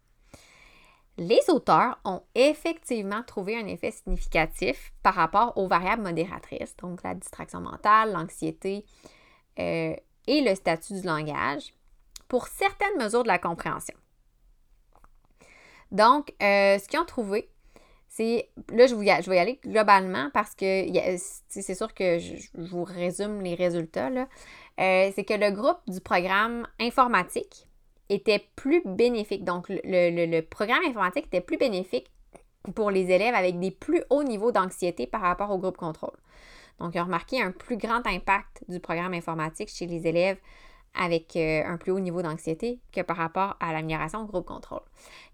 Les 1.18 1.40
auteurs 1.48 1.98
ont 2.04 2.22
effectivement 2.34 3.22
trouvé 3.22 3.58
un 3.58 3.66
effet 3.66 3.90
significatif 3.90 4.92
par 5.02 5.14
rapport 5.14 5.52
aux 5.58 5.66
variables 5.68 6.02
modératrices, 6.02 6.74
donc 6.78 7.02
la 7.02 7.14
distraction 7.14 7.60
mentale, 7.60 8.12
l'anxiété 8.12 8.86
euh, 9.58 9.94
et 10.26 10.40
le 10.40 10.54
statut 10.54 10.94
du 10.94 11.06
langage, 11.06 11.74
pour 12.26 12.46
certaines 12.46 12.96
mesures 12.96 13.24
de 13.24 13.28
la 13.28 13.38
compréhension. 13.38 13.96
Donc, 15.92 16.34
euh, 16.42 16.78
ce 16.78 16.88
qu'ils 16.88 17.00
ont 17.00 17.04
trouvé, 17.04 17.48
c'est. 18.08 18.48
Là, 18.72 18.86
je, 18.86 18.94
vais 18.94 19.36
y 19.36 19.38
aller 19.38 19.60
globalement 19.64 20.30
parce 20.32 20.54
que 20.54 20.86
c'est 21.48 21.74
sûr 21.74 21.94
que 21.94 22.18
je, 22.18 22.34
vous 22.54 22.84
résume 22.84 23.40
les 23.40 23.54
résultats. 23.54 24.10
Euh, 24.10 25.10
c'est 25.14 25.24
que 25.24 25.34
le 25.34 25.50
groupe 25.50 25.78
du 25.88 26.00
programme 26.00 26.66
informatique 26.80 27.66
était 28.08 28.44
plus 28.56 28.82
bénéfique. 28.84 29.44
Donc, 29.44 29.66
le, 29.68 30.40
programme 30.42 30.84
informatique 30.84 31.26
était 31.26 31.40
plus 31.40 31.58
bénéfique 31.58 32.10
pour 32.74 32.90
les 32.90 33.10
élèves 33.10 33.34
avec 33.34 33.58
des 33.58 33.70
plus 33.70 34.02
hauts 34.10 34.22
niveaux 34.22 34.52
d'anxiété 34.52 35.06
par 35.06 35.22
rapport 35.22 35.50
au 35.50 35.58
groupe 35.58 35.76
contrôle. 35.76 36.16
Donc, 36.78 36.94
ils 36.94 37.00
ont 37.00 37.04
remarqué 37.04 37.40
un 37.40 37.52
plus 37.52 37.76
grand 37.76 38.06
impact 38.06 38.64
du 38.68 38.80
programme 38.80 39.14
informatique 39.14 39.68
chez 39.68 39.86
les 39.86 40.06
élèves 40.06 40.38
avec 40.94 41.36
euh, 41.36 41.62
un 41.64 41.76
plus 41.76 41.92
haut 41.92 42.00
niveau 42.00 42.22
d'anxiété 42.22 42.80
que 42.92 43.00
par 43.00 43.16
rapport 43.16 43.56
à 43.60 43.72
l'amélioration 43.72 44.22
au 44.22 44.26
groupe 44.26 44.46
contrôle. 44.46 44.82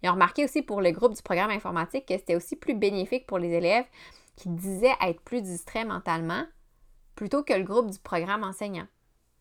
Ils 0.02 0.08
ont 0.08 0.12
remarqué 0.12 0.44
aussi 0.44 0.62
pour 0.62 0.80
le 0.80 0.90
groupe 0.90 1.14
du 1.14 1.22
programme 1.22 1.50
informatique 1.50 2.06
que 2.06 2.16
c'était 2.16 2.36
aussi 2.36 2.56
plus 2.56 2.74
bénéfique 2.74 3.26
pour 3.26 3.38
les 3.38 3.50
élèves 3.50 3.86
qui 4.36 4.48
disaient 4.50 4.94
être 5.00 5.20
plus 5.22 5.42
distraits 5.42 5.86
mentalement 5.86 6.44
plutôt 7.14 7.42
que 7.42 7.54
le 7.54 7.64
groupe 7.64 7.90
du 7.90 7.98
programme 7.98 8.44
enseignant. 8.44 8.86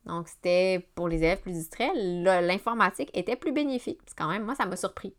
Donc, 0.05 0.27
c'était 0.27 0.87
pour 0.95 1.07
les 1.07 1.17
élèves 1.17 1.41
plus 1.41 1.53
distraits, 1.53 1.91
l'informatique 1.95 3.09
était 3.13 3.35
plus 3.35 3.51
bénéfique. 3.51 3.99
Parce 4.03 4.13
quand 4.13 4.27
même, 4.27 4.43
moi, 4.43 4.55
ça 4.55 4.65
m'a 4.65 4.77
surpris. 4.77 5.15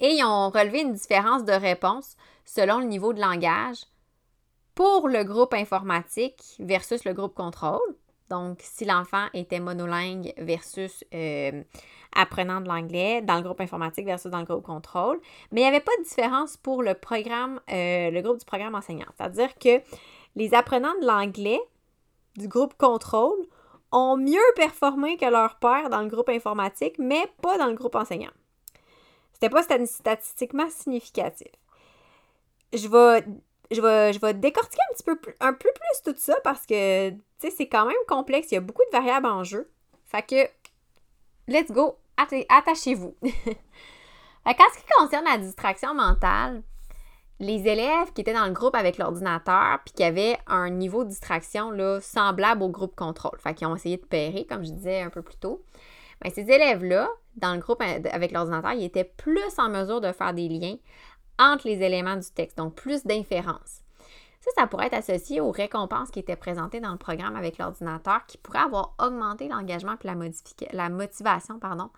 Et 0.00 0.14
ils 0.14 0.24
ont 0.24 0.50
relevé 0.50 0.80
une 0.80 0.94
différence 0.94 1.44
de 1.44 1.52
réponse 1.52 2.16
selon 2.44 2.78
le 2.78 2.86
niveau 2.86 3.12
de 3.12 3.20
langage 3.20 3.84
pour 4.74 5.08
le 5.08 5.24
groupe 5.24 5.54
informatique 5.54 6.42
versus 6.58 7.04
le 7.04 7.12
groupe 7.12 7.34
contrôle. 7.34 7.96
Donc, 8.30 8.58
si 8.60 8.84
l'enfant 8.84 9.26
était 9.34 9.60
monolingue 9.60 10.32
versus 10.36 11.04
euh, 11.14 11.62
apprenant 12.14 12.60
de 12.60 12.68
l'anglais 12.68 13.22
dans 13.22 13.36
le 13.36 13.42
groupe 13.42 13.60
informatique 13.60 14.06
versus 14.06 14.30
dans 14.30 14.40
le 14.40 14.44
groupe 14.44 14.64
contrôle. 14.64 15.20
Mais 15.52 15.60
il 15.60 15.64
n'y 15.64 15.68
avait 15.68 15.80
pas 15.80 15.96
de 15.98 16.04
différence 16.04 16.56
pour 16.56 16.82
le 16.82 16.94
programme, 16.94 17.60
euh, 17.70 18.10
le 18.10 18.20
groupe 18.22 18.38
du 18.38 18.44
programme 18.44 18.74
enseignant. 18.74 19.06
C'est-à-dire 19.16 19.54
que 19.58 19.80
les 20.36 20.54
apprenants 20.54 20.98
de 21.00 21.06
l'anglais 21.06 21.60
du 22.36 22.48
groupe 22.48 22.74
contrôle 22.76 23.46
ont 23.92 24.16
mieux 24.16 24.38
performé 24.56 25.16
que 25.16 25.24
leurs 25.24 25.58
pairs 25.58 25.90
dans 25.90 26.02
le 26.02 26.08
groupe 26.08 26.28
informatique, 26.28 26.96
mais 26.98 27.24
pas 27.42 27.56
dans 27.58 27.66
le 27.66 27.74
groupe 27.74 27.94
enseignant. 27.94 28.30
C'était 29.32 29.50
pas 29.50 29.62
statistiquement 29.62 30.68
significatif. 30.68 31.48
Je 32.72 32.88
vais, 32.88 33.24
je 33.70 33.80
vais, 33.80 34.12
je 34.12 34.20
vais 34.20 34.34
décortiquer 34.34 34.82
un 34.90 34.94
petit 34.94 35.02
peu 35.04 35.16
plus, 35.16 35.34
un 35.40 35.52
peu 35.52 35.70
plus 35.74 36.12
tout 36.12 36.18
ça 36.18 36.36
parce 36.42 36.66
que 36.66 37.12
c'est 37.38 37.68
quand 37.68 37.86
même 37.86 37.96
complexe. 38.06 38.50
Il 38.50 38.54
y 38.54 38.58
a 38.58 38.60
beaucoup 38.60 38.82
de 38.90 38.96
variables 38.96 39.26
en 39.26 39.44
jeu. 39.44 39.70
Fait 40.06 40.22
que, 40.22 40.48
let's 41.52 41.70
go, 41.70 41.98
attachez-vous. 42.16 43.14
en 43.22 44.52
ce 44.52 44.78
qui 44.78 44.86
concerne 44.96 45.24
la 45.26 45.38
distraction 45.38 45.94
mentale, 45.94 46.62
les 47.40 47.68
élèves 47.68 48.12
qui 48.14 48.22
étaient 48.22 48.32
dans 48.32 48.46
le 48.46 48.52
groupe 48.52 48.74
avec 48.74 48.98
l'ordinateur 48.98 49.78
puis 49.84 49.94
qui 49.94 50.02
avaient 50.02 50.38
un 50.46 50.70
niveau 50.70 51.04
de 51.04 51.10
distraction 51.10 51.70
là, 51.70 52.00
semblable 52.00 52.62
au 52.62 52.68
groupe 52.68 52.96
contrôle, 52.96 53.38
fait 53.38 53.54
qu'ils 53.54 53.66
ont 53.66 53.76
essayé 53.76 53.96
de 53.96 54.04
pairer, 54.04 54.44
comme 54.46 54.64
je 54.64 54.72
disais 54.72 55.02
un 55.02 55.10
peu 55.10 55.22
plus 55.22 55.36
tôt, 55.36 55.62
bien, 56.20 56.32
ces 56.32 56.50
élèves-là, 56.50 57.08
dans 57.36 57.54
le 57.54 57.60
groupe 57.60 57.82
euh, 57.82 58.00
avec 58.10 58.32
l'ordinateur, 58.32 58.72
ils 58.72 58.84
étaient 58.84 59.04
plus 59.04 59.58
en 59.58 59.68
mesure 59.68 60.00
de 60.00 60.10
faire 60.12 60.34
des 60.34 60.48
liens 60.48 60.76
entre 61.38 61.66
les 61.66 61.82
éléments 61.82 62.16
du 62.16 62.28
texte, 62.30 62.58
donc 62.58 62.74
plus 62.74 63.04
d'inférences. 63.04 63.82
Ça, 64.40 64.50
ça 64.56 64.66
pourrait 64.66 64.86
être 64.86 64.94
associé 64.94 65.40
aux 65.40 65.50
récompenses 65.50 66.10
qui 66.10 66.20
étaient 66.20 66.36
présentées 66.36 66.80
dans 66.80 66.92
le 66.92 66.98
programme 66.98 67.36
avec 67.36 67.58
l'ordinateur, 67.58 68.24
qui 68.26 68.38
pourraient 68.38 68.58
avoir 68.60 68.94
augmenté 68.98 69.48
l'engagement 69.48 69.94
et 70.02 70.06
la, 70.06 70.14
la 70.72 70.88
motivation, 70.88 71.58
pardon, 71.58 71.90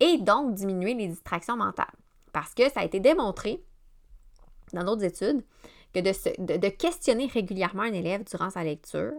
et 0.00 0.18
donc 0.18 0.54
diminuer 0.54 0.94
les 0.94 1.08
distractions 1.08 1.56
mentales. 1.56 1.86
Parce 2.32 2.54
que 2.54 2.68
ça 2.70 2.80
a 2.80 2.84
été 2.84 3.00
démontré 3.00 3.62
dans 4.72 4.84
d'autres 4.84 5.04
études 5.04 5.42
que 5.92 6.00
de, 6.00 6.68
questionner 6.68 7.26
régulièrement 7.26 7.82
un 7.82 7.92
élève 7.92 8.24
durant 8.24 8.50
sa 8.50 8.64
lecture, 8.64 9.12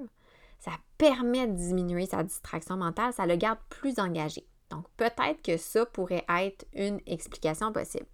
ça 0.59 0.71
permet 0.97 1.47
de 1.47 1.55
diminuer 1.55 2.05
sa 2.05 2.23
distraction 2.23 2.77
mentale, 2.77 3.13
ça 3.13 3.25
le 3.25 3.35
garde 3.35 3.59
plus 3.69 3.99
engagé. 3.99 4.45
Donc 4.69 4.85
peut-être 4.97 5.41
que 5.43 5.57
ça 5.57 5.85
pourrait 5.85 6.25
être 6.29 6.65
une 6.73 6.99
explication 7.05 7.71
possible. 7.71 8.07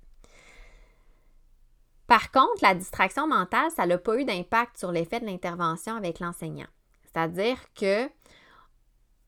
Par 2.10 2.32
contre, 2.32 2.64
la 2.64 2.74
distraction 2.74 3.28
mentale, 3.28 3.70
ça 3.70 3.86
n'a 3.86 4.00
pas 4.00 4.18
eu 4.18 4.26
d'impact 4.26 4.80
sur 4.80 4.92
l'effet 4.92 5.20
de 5.20 5.28
l'intervention 5.28 5.96
avec 5.96 6.20
l'enseignant. 6.20 6.66
C'est-à-dire 7.04 7.58
que 7.76 8.10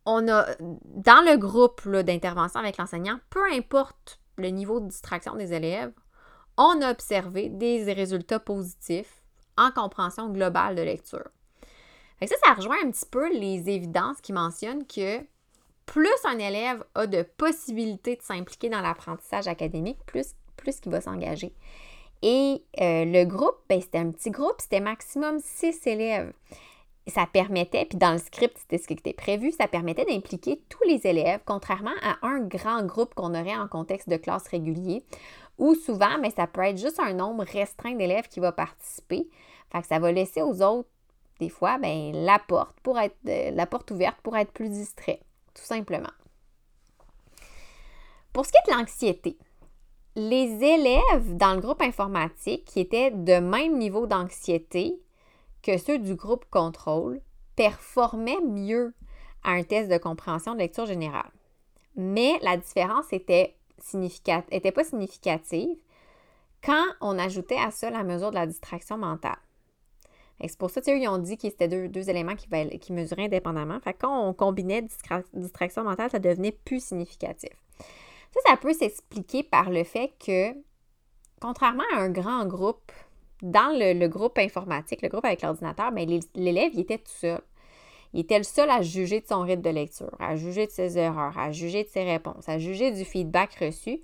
dans 0.08 1.24
le 1.24 1.38
groupe 1.38 1.88
d'intervention 1.88 2.60
avec 2.60 2.78
l'enseignant, 2.78 3.20
peu 3.30 3.44
importe 3.54 4.20
le 4.38 4.48
niveau 4.48 4.80
de 4.80 4.88
distraction 4.88 5.36
des 5.36 5.54
élèves, 5.54 5.94
on 6.58 6.82
a 6.82 6.90
observé 6.90 7.50
des 7.50 7.94
résultats 7.94 8.40
positifs 8.40 9.22
en 9.58 9.70
compréhension 9.70 10.30
globale 10.30 10.76
de 10.76 10.82
lecture. 10.82 11.30
ça, 12.20 12.36
ça 12.44 12.54
rejoint 12.56 12.78
un 12.84 12.90
petit 12.90 13.06
peu 13.06 13.32
les 13.32 13.70
évidences 13.70 14.22
qui 14.22 14.34
mentionnent 14.34 14.88
que 14.88 15.20
plus 15.86 16.10
un 16.26 16.40
élève 16.40 16.84
a 16.96 17.06
de 17.06 17.22
possibilités 17.22 18.16
de 18.16 18.24
s'impliquer 18.24 18.70
dans 18.70 18.82
l'apprentissage 18.82 19.48
académique, 19.48 20.00
plus, 20.08 20.34
qu'il 20.80 20.92
va 20.92 21.02
s'engager. 21.02 21.54
Et 22.22 22.64
euh, 22.80 23.06
le 23.06 23.26
groupe, 23.26 23.58
ben, 23.68 23.82
c'était 23.82 23.98
un 23.98 24.12
petit 24.12 24.30
groupe, 24.30 24.56
c'était 24.60 24.80
maximum 24.80 25.40
six 25.40 25.86
élèves. 25.88 26.34
Ça 27.08 27.26
permettait, 27.26 27.86
puis 27.86 27.98
dans 27.98 28.12
le 28.12 28.20
script, 28.20 28.58
c'était 28.60 28.78
ce 28.78 28.88
qui 28.88 28.94
était 28.94 29.14
prévu, 29.14 29.52
ça 29.52 29.68
permettait 29.68 30.06
d'impliquer 30.06 30.62
tous 30.70 30.84
les 30.88 31.08
élèves, 31.08 31.40
contrairement 31.46 31.96
à 32.04 32.18
un 32.22 32.42
grand 32.42 32.84
groupe 32.84 33.16
qu'on 33.16 33.34
aurait 33.34 33.56
en 33.56 33.68
contexte 33.68 34.08
de 34.08 34.18
classe 34.18 34.48
régulier, 34.48 35.04
ou 35.58 35.74
souvent, 35.74 36.20
mais 36.20 36.30
ça 36.30 36.46
peut 36.46 36.62
être 36.62 36.78
juste 36.78 37.00
un 37.00 37.14
nombre 37.14 37.44
restreint 37.44 37.96
d'élèves 37.96 38.28
qui 38.28 38.40
va 38.40 38.52
participer. 38.52 39.28
Fait 39.72 39.82
que 39.82 39.88
ça 39.88 39.98
va 39.98 40.12
laisser 40.12 40.44
aux 40.44 40.62
autres, 40.62 40.90
des 41.40 41.50
fois, 41.50 41.80
ben, 41.80 42.12
la 42.14 42.38
porte 42.38 42.80
pour 42.82 43.00
être 43.00 43.18
euh, 43.28 43.50
la 43.52 43.66
porte 43.66 43.90
ouverte 43.90 44.22
pour 44.22 44.38
être 44.38 44.52
plus 44.52 44.70
distrait, 44.70 45.22
tout 45.56 45.64
simplement. 45.64 46.12
Pour 48.32 48.46
ce 48.46 48.52
qui 48.52 48.58
est 48.58 48.72
de 48.72 48.78
l'anxiété, 48.78 49.38
les 50.16 50.64
élèves 50.64 51.38
dans 51.38 51.54
le 51.54 51.62
groupe 51.62 51.82
informatique 51.82 52.66
qui 52.66 52.80
étaient 52.80 53.12
de 53.12 53.40
même 53.40 53.78
niveau 53.78 54.08
d'anxiété 54.08 55.00
que 55.64 55.78
ceux 55.78 56.00
du 56.00 56.16
groupe 56.16 56.46
contrôle 56.50 57.22
performaient 57.56 58.42
mieux 58.42 58.94
à 59.44 59.52
un 59.52 59.64
test 59.64 59.90
de 59.90 59.98
compréhension 59.98 60.54
de 60.54 60.60
lecture 60.60 60.86
générale. 60.86 61.32
Mais 61.96 62.40
la 62.42 62.58
différence 62.58 63.12
était 63.14 63.56
n'était 63.94 64.72
pas 64.72 64.84
significative 64.84 65.76
quand 66.64 66.86
on 67.02 67.18
ajoutait 67.18 67.58
à 67.58 67.72
ça 67.72 67.90
la 67.90 68.04
mesure 68.04 68.30
de 68.30 68.36
la 68.36 68.46
distraction 68.46 68.98
mentale. 68.98 69.40
C'est 70.40 70.58
pour 70.58 70.70
ça 70.70 70.82
qu'ils 70.82 71.08
ont 71.08 71.18
dit 71.18 71.38
que 71.38 71.50
c'était 71.50 71.68
deux, 71.68 72.10
éléments 72.10 72.36
qui, 72.36 72.94
mesuraient 72.94 73.26
indépendamment. 73.26 73.80
Quand 74.00 74.28
on 74.28 74.34
combinait 74.34 74.84
distraction 75.34 75.84
mentale, 75.84 76.10
ça 76.10 76.20
devenait 76.20 76.52
plus 76.52 76.84
significatif. 76.84 77.52
Ça, 78.34 78.40
ça 78.46 78.58
peut 78.58 78.74
s'expliquer 78.74 79.44
par 79.44 79.70
le 79.70 79.84
fait 79.84 80.14
que, 80.20 80.54
contrairement 81.40 81.84
à 81.94 82.00
un 82.00 82.10
grand 82.10 82.46
groupe, 82.46 82.92
dans 83.42 83.76
le, 83.78 84.08
groupe 84.08 84.38
informatique, 84.38 85.02
le 85.02 85.10
groupe 85.10 85.26
avec 85.26 85.42
l'ordinateur, 85.42 85.92
ben, 85.92 86.08
l'élève 86.36 86.78
était 86.78 87.00
tout 87.00 87.12
seul. 87.12 87.42
Il 88.14 88.20
était 88.22 88.38
le 88.38 88.44
seul 88.44 88.70
à 88.70 88.82
juger 88.82 89.22
de 89.22 89.28
son 89.28 89.42
rythme 89.42 89.62
de 89.62 89.70
lecture, 89.70 90.16
à 90.20 90.36
juger 90.36 90.68
de 90.68 90.72
ses 90.72 90.98
erreurs, 90.98 91.38
à 91.38 91.52
juger 91.52 91.84
de 91.84 91.90
ses 91.90 92.04
réponses, 92.04 92.48
à 92.48 92.60
juger 92.60 92.92
du 92.92 93.06
feedback 93.06 93.56
reçu. 93.56 94.02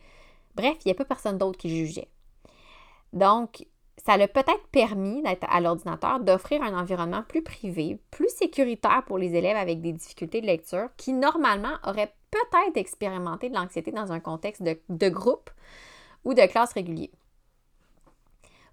Bref, 0.56 0.78
il 0.86 0.88
n'y 0.88 0.92
a 0.92 0.96
pas 0.96 1.06
personne 1.06 1.38
d'autre 1.38 1.58
qui 1.58 1.70
jugeait. 1.70 2.08
Donc, 3.14 3.66
ça 4.04 4.16
l'a 4.16 4.28
peut-être 4.28 4.68
permis 4.72 5.24
à 5.42 5.62
l'ordinateur 5.62 6.20
d'offrir 6.20 6.62
un 6.62 6.78
environnement 6.78 7.24
plus 7.24 7.42
privé, 7.42 8.00
plus 8.12 8.30
sécuritaire 8.30 9.04
pour 9.06 9.18
les 9.18 9.36
élèves 9.36 9.58
avec 9.58 9.82
des 9.82 9.92
difficultés 9.92 10.42
de 10.42 10.46
lecture 10.46 10.90
qui, 10.98 11.14
normalement, 11.14 11.74
auraient 11.86 12.14
peut-être 12.32 12.78
expérimenté 12.78 13.50
de 13.50 13.56
l'anxiété 13.56 13.92
dans 13.92 14.12
un 14.12 14.20
contexte 14.20 14.62
de, 14.64 15.10
groupe 15.10 15.50
ou 16.24 16.34
de 16.34 16.46
classe 16.46 16.74
régulier. 16.74 17.12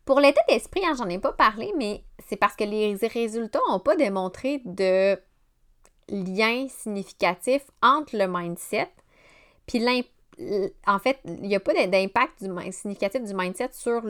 Pour 0.04 0.20
l'état 0.20 0.42
d'esprit, 0.48 0.82
hein, 0.84 0.94
j'en 0.98 1.08
ai 1.08 1.18
pas 1.18 1.32
parlé, 1.32 1.72
mais 1.78 2.04
c'est 2.28 2.36
parce 2.36 2.54
que 2.54 2.64
les 2.64 2.94
résultats 2.94 3.60
n'ont 3.70 3.80
pas 3.80 3.96
démontré 3.96 4.60
de 4.66 5.18
lien 6.10 6.66
significatif 6.68 7.62
entre 7.80 8.16
le 8.16 8.26
mindset 8.28 8.90
puis 9.66 9.78
en 10.86 10.98
fait, 10.98 11.18
il 11.24 11.42
n'y 11.42 11.54
a 11.54 11.60
pas 11.60 11.74
d'impact 11.86 12.44
significatif 12.70 13.22
du 13.22 13.34
mindset 13.34 13.70
sur 13.72 14.02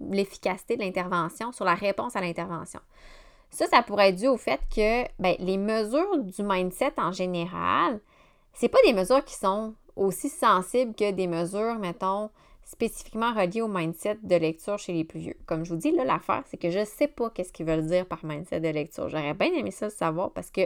l'efficacité 0.00 0.76
de 0.76 0.82
l'intervention, 0.82 1.52
sur 1.52 1.64
la 1.64 1.74
réponse 1.74 2.16
à 2.16 2.20
l'intervention. 2.20 2.80
Ça, 3.50 3.66
ça 3.66 3.82
pourrait 3.82 4.10
être 4.10 4.16
dû 4.16 4.28
au 4.28 4.36
fait 4.36 4.60
que 4.74 5.04
ben, 5.18 5.34
les 5.38 5.58
mesures 5.58 6.18
du 6.18 6.42
mindset 6.42 6.92
en 6.98 7.12
général, 7.12 8.00
c'est 8.52 8.68
pas 8.68 8.78
des 8.84 8.92
mesures 8.92 9.24
qui 9.24 9.34
sont 9.34 9.74
aussi 9.96 10.28
sensibles 10.28 10.94
que 10.94 11.10
des 11.10 11.26
mesures, 11.26 11.78
mettons, 11.78 12.30
spécifiquement 12.64 13.34
relié 13.34 13.62
au 13.62 13.68
mindset 13.68 14.18
de 14.22 14.36
lecture 14.36 14.78
chez 14.78 14.92
les 14.92 15.04
plus 15.04 15.18
vieux. 15.18 15.36
Comme 15.46 15.64
je 15.64 15.74
vous 15.74 15.80
dis, 15.80 15.90
là, 15.90 16.04
l'affaire, 16.04 16.44
c'est 16.46 16.56
que 16.56 16.70
je 16.70 16.78
ne 16.78 16.84
sais 16.84 17.08
pas 17.08 17.30
qu'est-ce 17.30 17.52
qu'ils 17.52 17.66
veulent 17.66 17.86
dire 17.86 18.06
par 18.06 18.24
mindset 18.24 18.60
de 18.60 18.68
lecture. 18.68 19.08
J'aurais 19.08 19.34
bien 19.34 19.52
aimé 19.52 19.72
ça 19.72 19.90
savoir 19.90 20.30
parce 20.30 20.50
que 20.50 20.62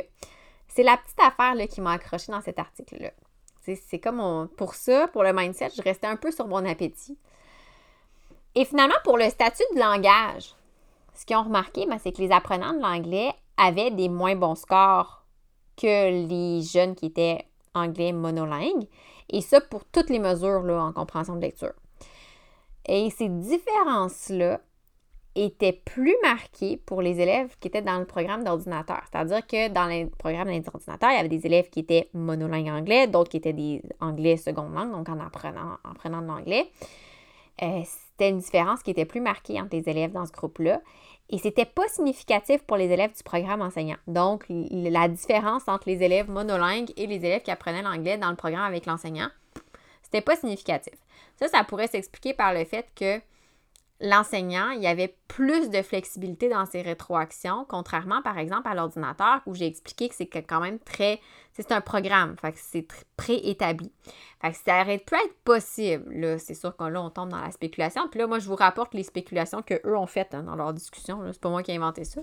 c'est 0.69 0.83
la 0.83 0.99
petite 0.99 1.21
affaire 1.21 1.55
là, 1.55 1.67
qui 1.67 1.81
m'a 1.81 1.93
accroché 1.93 2.31
dans 2.31 2.43
cet 2.43 2.59
article-là. 2.59 3.11
C'est 3.64 3.98
comme 3.98 4.48
pour 4.57 4.74
ça, 4.74 5.09
pour 5.09 5.22
le 5.22 5.33
mindset, 5.33 5.70
je 5.77 5.83
restais 5.83 6.07
un 6.07 6.16
peu 6.16 6.31
sur 6.31 6.46
mon 6.46 6.64
appétit. 6.64 7.18
Et 8.55 8.64
finalement, 8.64 8.94
pour 9.05 9.18
le 9.18 9.29
statut 9.31 9.64
de 9.74 9.81
langage, 9.81 10.55
ce 11.14 11.24
qu'ils 11.24 11.37
ont 11.37 11.44
remarqué, 11.44 11.87
ben, 11.87 11.98
c'est 11.98 12.12
que 12.12 12.20
les 12.20 12.31
apprenants 12.31 12.74
de 12.74 12.81
l'anglais 12.81 13.33
avaient 13.57 13.90
des 13.90 14.09
moins 14.09 14.37
bons 14.37 14.55
scores 14.55 15.24
que 15.77 16.27
les 16.29 16.62
jeunes 16.62 16.94
qui 16.94 17.07
étaient 17.07 17.46
anglais 17.74 18.12
monolingues. 18.12 18.87
Et 19.31 19.40
ça 19.40 19.61
pour 19.61 19.85
toutes 19.87 20.11
les 20.11 20.18
mesures 20.18 20.62
là, 20.62 20.83
en 20.83 20.92
compréhension 20.92 21.37
de 21.37 21.40
lecture. 21.40 21.72
Et 22.87 23.11
ces 23.11 23.29
différences-là 23.29 24.61
étaient 25.35 25.73
plus 25.73 26.14
marquées 26.23 26.77
pour 26.87 27.03
les 27.03 27.20
élèves 27.20 27.55
qui 27.59 27.68
étaient 27.68 27.83
dans 27.83 27.99
le 27.99 28.05
programme 28.05 28.44
d'ordinateur. 28.44 29.03
C'est-à-dire 29.11 29.47
que 29.47 29.68
dans 29.68 29.87
le 29.87 30.09
programme 30.09 30.49
d'ordinateur, 30.61 31.11
il 31.11 31.16
y 31.16 31.18
avait 31.18 31.29
des 31.29 31.47
élèves 31.47 31.70
qui 31.70 31.81
étaient 31.81 32.09
monolingues 32.14 32.68
anglais, 32.68 33.07
d'autres 33.07 33.31
qui 33.31 33.38
étaient 33.38 33.53
des 33.53 33.83
anglais 34.01 34.37
seconde 34.37 34.75
langue, 34.75 34.92
donc 34.92 35.09
en 35.09 35.18
apprenant, 35.18 35.79
en 35.85 36.20
de 36.20 36.27
l'anglais. 36.27 36.70
Euh, 37.62 37.83
c'était 37.85 38.31
une 38.31 38.38
différence 38.38 38.83
qui 38.83 38.90
était 38.90 39.05
plus 39.05 39.20
marquée 39.20 39.61
entre 39.61 39.77
les 39.77 39.88
élèves 39.88 40.12
dans 40.12 40.27
ce 40.27 40.33
groupe-là. 40.33 40.81
Et 41.31 41.38
c'était 41.38 41.64
pas 41.64 41.88
significatif 41.88 42.62
pour 42.62 42.77
les 42.77 42.90
élèves 42.90 43.16
du 43.16 43.23
programme 43.23 43.62
enseignant. 43.62 43.97
Donc, 44.07 44.44
la 44.49 45.09
différence 45.09 45.62
entre 45.66 45.88
les 45.88 46.03
élèves 46.03 46.31
monolingues 46.31 46.92
et 46.97 47.07
les 47.07 47.16
élèves 47.16 47.42
qui 47.42 47.51
apprenaient 47.51 47.83
l'anglais 47.83 48.18
dans 48.18 48.31
le 48.31 48.37
programme 48.37 48.64
avec 48.64 48.87
l'enseignant, 48.87 49.29
c'était 50.03 50.20
pas 50.20 50.37
significatif. 50.37 50.94
Ça, 51.37 51.49
ça 51.49 51.64
pourrait 51.64 51.88
s'expliquer 51.88 52.35
par 52.35 52.53
le 52.53 52.64
fait 52.64 52.87
que 52.94 53.20
l'enseignant, 54.00 54.70
il 54.70 54.83
y 54.83 54.87
avait 54.87 55.16
plus 55.28 55.70
de 55.70 55.83
flexibilité 55.83 56.48
dans 56.48 56.66
ses 56.66 56.83
rétroactions, 56.83 57.64
contrairement 57.68 58.22
par 58.22 58.38
exemple 58.38 58.68
à 58.68 58.74
l'ordinateur 58.74 59.40
où 59.46 59.54
j'ai 59.54 59.66
expliqué 59.66 60.09
que 60.09 60.14
c'est 60.14 60.26
quand 60.26 60.61
même 60.61 60.78
très. 60.78 61.20
C'est 61.52 61.70
un 61.72 61.80
programme, 61.80 62.37
c'est 62.57 62.87
préétabli. 63.16 63.92
Ça 64.64 64.83
aurait 64.83 64.98
pu 64.98 65.14
être 65.14 65.37
possible. 65.44 66.38
C'est 66.40 66.54
sûr 66.54 66.76
que 66.76 66.85
là, 66.85 67.00
on 67.00 67.11
tombe 67.11 67.28
dans 67.28 67.40
la 67.40 67.52
spéculation. 67.52 68.09
Puis 68.09 68.18
là, 68.18 68.26
moi, 68.26 68.40
je 68.40 68.48
vous 68.48 68.57
rapporte 68.57 68.92
les 68.92 69.04
spéculations 69.04 69.62
qu'eux 69.62 69.96
ont 69.96 70.07
faites 70.07 70.35
hein, 70.35 70.42
dans 70.42 70.57
leur 70.57 70.74
discussion. 70.74 71.20
C'est 71.33 71.40
pas 71.40 71.50
moi 71.50 71.62
qui 71.62 71.70
ai 71.70 71.76
inventé 71.76 72.04
ça. 72.04 72.20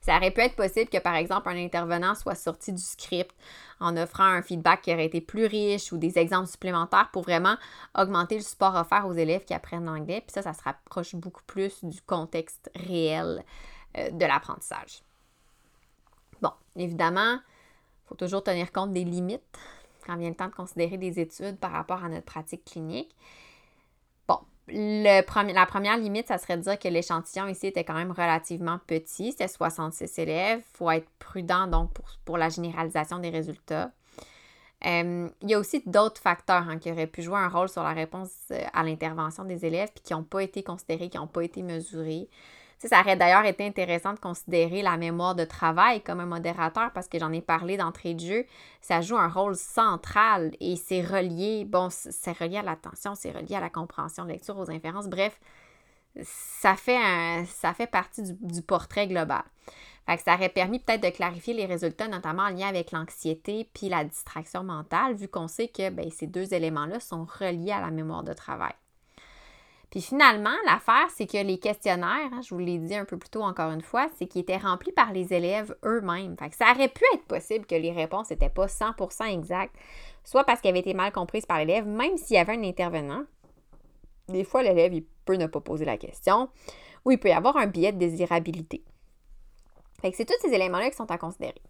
Ça 0.00 0.16
aurait 0.16 0.30
pu 0.30 0.40
être 0.40 0.56
possible 0.56 0.90
que, 0.90 0.98
par 0.98 1.14
exemple, 1.14 1.48
un 1.48 1.56
intervenant 1.56 2.14
soit 2.14 2.34
sorti 2.34 2.72
du 2.72 2.82
script 2.82 3.34
en 3.80 3.96
offrant 3.96 4.24
un 4.24 4.42
feedback 4.42 4.82
qui 4.82 4.92
aurait 4.92 5.06
été 5.06 5.20
plus 5.20 5.46
riche 5.46 5.92
ou 5.92 5.98
des 5.98 6.18
exemples 6.18 6.48
supplémentaires 6.48 7.10
pour 7.12 7.22
vraiment 7.22 7.56
augmenter 7.96 8.36
le 8.36 8.42
support 8.42 8.74
offert 8.74 9.06
aux 9.06 9.12
élèves 9.12 9.44
qui 9.44 9.54
apprennent 9.54 9.84
l'anglais. 9.84 10.22
Puis 10.26 10.32
ça, 10.32 10.42
ça 10.42 10.54
se 10.54 10.62
rapproche 10.62 11.14
beaucoup 11.14 11.42
plus 11.46 11.84
du 11.84 12.00
contexte 12.02 12.70
réel 12.74 13.44
euh, 13.98 14.10
de 14.10 14.24
l'apprentissage. 14.24 15.02
Bon, 16.40 16.52
évidemment, 16.76 17.34
il 17.34 18.08
faut 18.08 18.14
toujours 18.14 18.42
tenir 18.42 18.72
compte 18.72 18.92
des 18.92 19.04
limites 19.04 19.58
quand 20.06 20.16
vient 20.16 20.28
le 20.28 20.34
temps 20.36 20.48
de 20.48 20.54
considérer 20.54 20.96
des 20.96 21.18
études 21.18 21.58
par 21.58 21.72
rapport 21.72 22.04
à 22.04 22.08
notre 22.08 22.24
pratique 22.24 22.64
clinique. 22.64 23.14
Le 24.68 25.52
la 25.52 25.66
première 25.66 25.96
limite, 25.96 26.28
ça 26.28 26.38
serait 26.38 26.56
de 26.56 26.62
dire 26.62 26.78
que 26.78 26.88
l'échantillon 26.88 27.46
ici 27.46 27.68
était 27.68 27.84
quand 27.84 27.94
même 27.94 28.10
relativement 28.10 28.78
petit. 28.86 29.30
C'était 29.30 29.48
66 29.48 30.18
élèves. 30.18 30.60
Il 30.60 30.76
faut 30.76 30.90
être 30.90 31.08
prudent 31.18 31.66
donc 31.68 31.90
pour, 32.24 32.36
la 32.36 32.48
généralisation 32.48 33.18
des 33.18 33.30
résultats. 33.30 33.92
Euh, 34.84 35.28
il 35.42 35.50
y 35.50 35.54
a 35.54 35.58
aussi 35.58 35.82
d'autres 35.86 36.20
facteurs 36.20 36.68
hein, 36.68 36.78
qui 36.78 36.90
auraient 36.90 37.06
pu 37.06 37.22
jouer 37.22 37.38
un 37.38 37.48
rôle 37.48 37.68
sur 37.68 37.82
la 37.82 37.92
réponse 37.92 38.30
euh, 38.50 38.60
à 38.74 38.82
l'intervention 38.82 39.44
des 39.44 39.64
élèves 39.64 39.88
puis 39.94 40.02
qui 40.04 40.12
n'ont 40.12 40.22
pas 40.22 40.42
été 40.42 40.62
considérés, 40.62 41.08
qui 41.08 41.16
n'ont 41.16 41.26
pas 41.26 41.42
été 41.42 41.62
mesurés 41.62 42.28
ça 42.78 43.00
aurait 43.00 43.16
d'ailleurs 43.16 43.44
été 43.44 43.66
intéressant 43.66 44.12
de 44.12 44.18
considérer 44.18 44.82
la 44.82 44.96
mémoire 44.96 45.34
de 45.34 45.44
travail 45.44 46.02
comme 46.02 46.20
un 46.20 46.26
modérateur 46.26 46.92
parce 46.92 47.08
que 47.08 47.18
j'en 47.18 47.32
ai 47.32 47.40
parlé 47.40 47.76
d'entrée 47.76 48.14
de 48.14 48.20
jeu. 48.20 48.46
Ça 48.80 49.00
joue 49.00 49.16
un 49.16 49.28
rôle 49.28 49.56
central 49.56 50.52
et 50.60 50.76
c'est 50.76 51.02
relié, 51.02 51.64
bon, 51.64 51.88
c'est 51.90 52.36
relié 52.36 52.58
à 52.58 52.62
l'attention, 52.62 53.14
c'est 53.14 53.32
relié 53.32 53.56
à 53.56 53.60
la 53.60 53.70
compréhension 53.70 54.24
de 54.24 54.30
lecture, 54.30 54.58
aux 54.58 54.70
inférences. 54.70 55.08
Bref, 55.08 55.40
ça 56.22 56.76
fait, 56.76 57.44
ça 57.46 57.72
fait 57.74 57.86
partie 57.86 58.22
du, 58.22 58.62
portrait 58.62 59.06
global. 59.06 59.42
Fait 60.06 60.16
que 60.18 60.22
ça 60.22 60.34
aurait 60.34 60.48
permis 60.48 60.78
peut-être 60.78 61.02
de 61.02 61.10
clarifier 61.10 61.52
les 61.54 61.66
résultats, 61.66 62.08
notamment 62.08 62.44
en 62.44 62.50
lien 62.50 62.68
avec 62.68 62.92
l'anxiété 62.92 63.68
puis 63.74 63.88
la 63.88 64.04
distraction 64.04 64.62
mentale, 64.62 65.14
vu 65.14 65.28
qu'on 65.28 65.48
sait 65.48 65.68
que 65.68 65.90
ben, 65.90 66.10
ces 66.10 66.26
deux 66.26 66.54
éléments-là 66.54 67.00
sont 67.00 67.24
reliés 67.24 67.72
à 67.72 67.80
la 67.80 67.90
mémoire 67.90 68.22
de 68.22 68.32
travail. 68.32 68.72
Puis 69.90 70.00
finalement, 70.00 70.54
l'affaire, 70.64 71.08
c'est 71.14 71.26
que 71.26 71.38
les 71.38 71.58
questionnaires, 71.58 72.30
hein, 72.32 72.40
je 72.42 72.54
vous 72.54 72.60
l'ai 72.60 72.78
dit 72.78 72.94
un 72.94 73.04
peu 73.04 73.16
plus 73.16 73.30
tôt 73.30 73.42
encore 73.42 73.70
une 73.70 73.82
fois, 73.82 74.08
c'est 74.16 74.26
qu'ils 74.26 74.42
étaient 74.42 74.56
remplis 74.56 74.92
par 74.92 75.12
les 75.12 75.32
élèves 75.32 75.76
eux-mêmes. 75.84 76.36
Fait 76.36 76.50
que 76.50 76.56
ça 76.56 76.72
aurait 76.72 76.88
pu 76.88 77.04
être 77.14 77.24
possible 77.24 77.66
que 77.66 77.76
les 77.76 77.92
réponses 77.92 78.30
n'étaient 78.30 78.48
pas 78.48 78.66
100% 78.66 79.32
exactes, 79.32 79.74
soit 80.24 80.44
parce 80.44 80.60
qu'elles 80.60 80.70
avaient 80.70 80.80
été 80.80 80.94
mal 80.94 81.12
comprises 81.12 81.46
par 81.46 81.58
l'élève, 81.58 81.86
même 81.86 82.16
s'il 82.16 82.36
y 82.36 82.38
avait 82.38 82.54
un 82.54 82.64
intervenant. 82.64 83.22
Des 84.28 84.44
fois, 84.44 84.62
l'élève, 84.62 84.92
il 84.92 85.04
peut 85.24 85.36
ne 85.36 85.46
pas 85.46 85.60
poser 85.60 85.84
la 85.84 85.96
question, 85.96 86.48
ou 87.04 87.12
il 87.12 87.18
peut 87.18 87.28
y 87.28 87.32
avoir 87.32 87.56
un 87.56 87.66
biais 87.66 87.92
de 87.92 87.98
désirabilité. 87.98 88.82
Fait 90.00 90.10
que 90.10 90.16
c'est 90.16 90.24
tous 90.24 90.34
ces 90.42 90.52
éléments-là 90.52 90.90
qui 90.90 90.96
sont 90.96 91.10
à 91.10 91.18
considérer. 91.18 91.62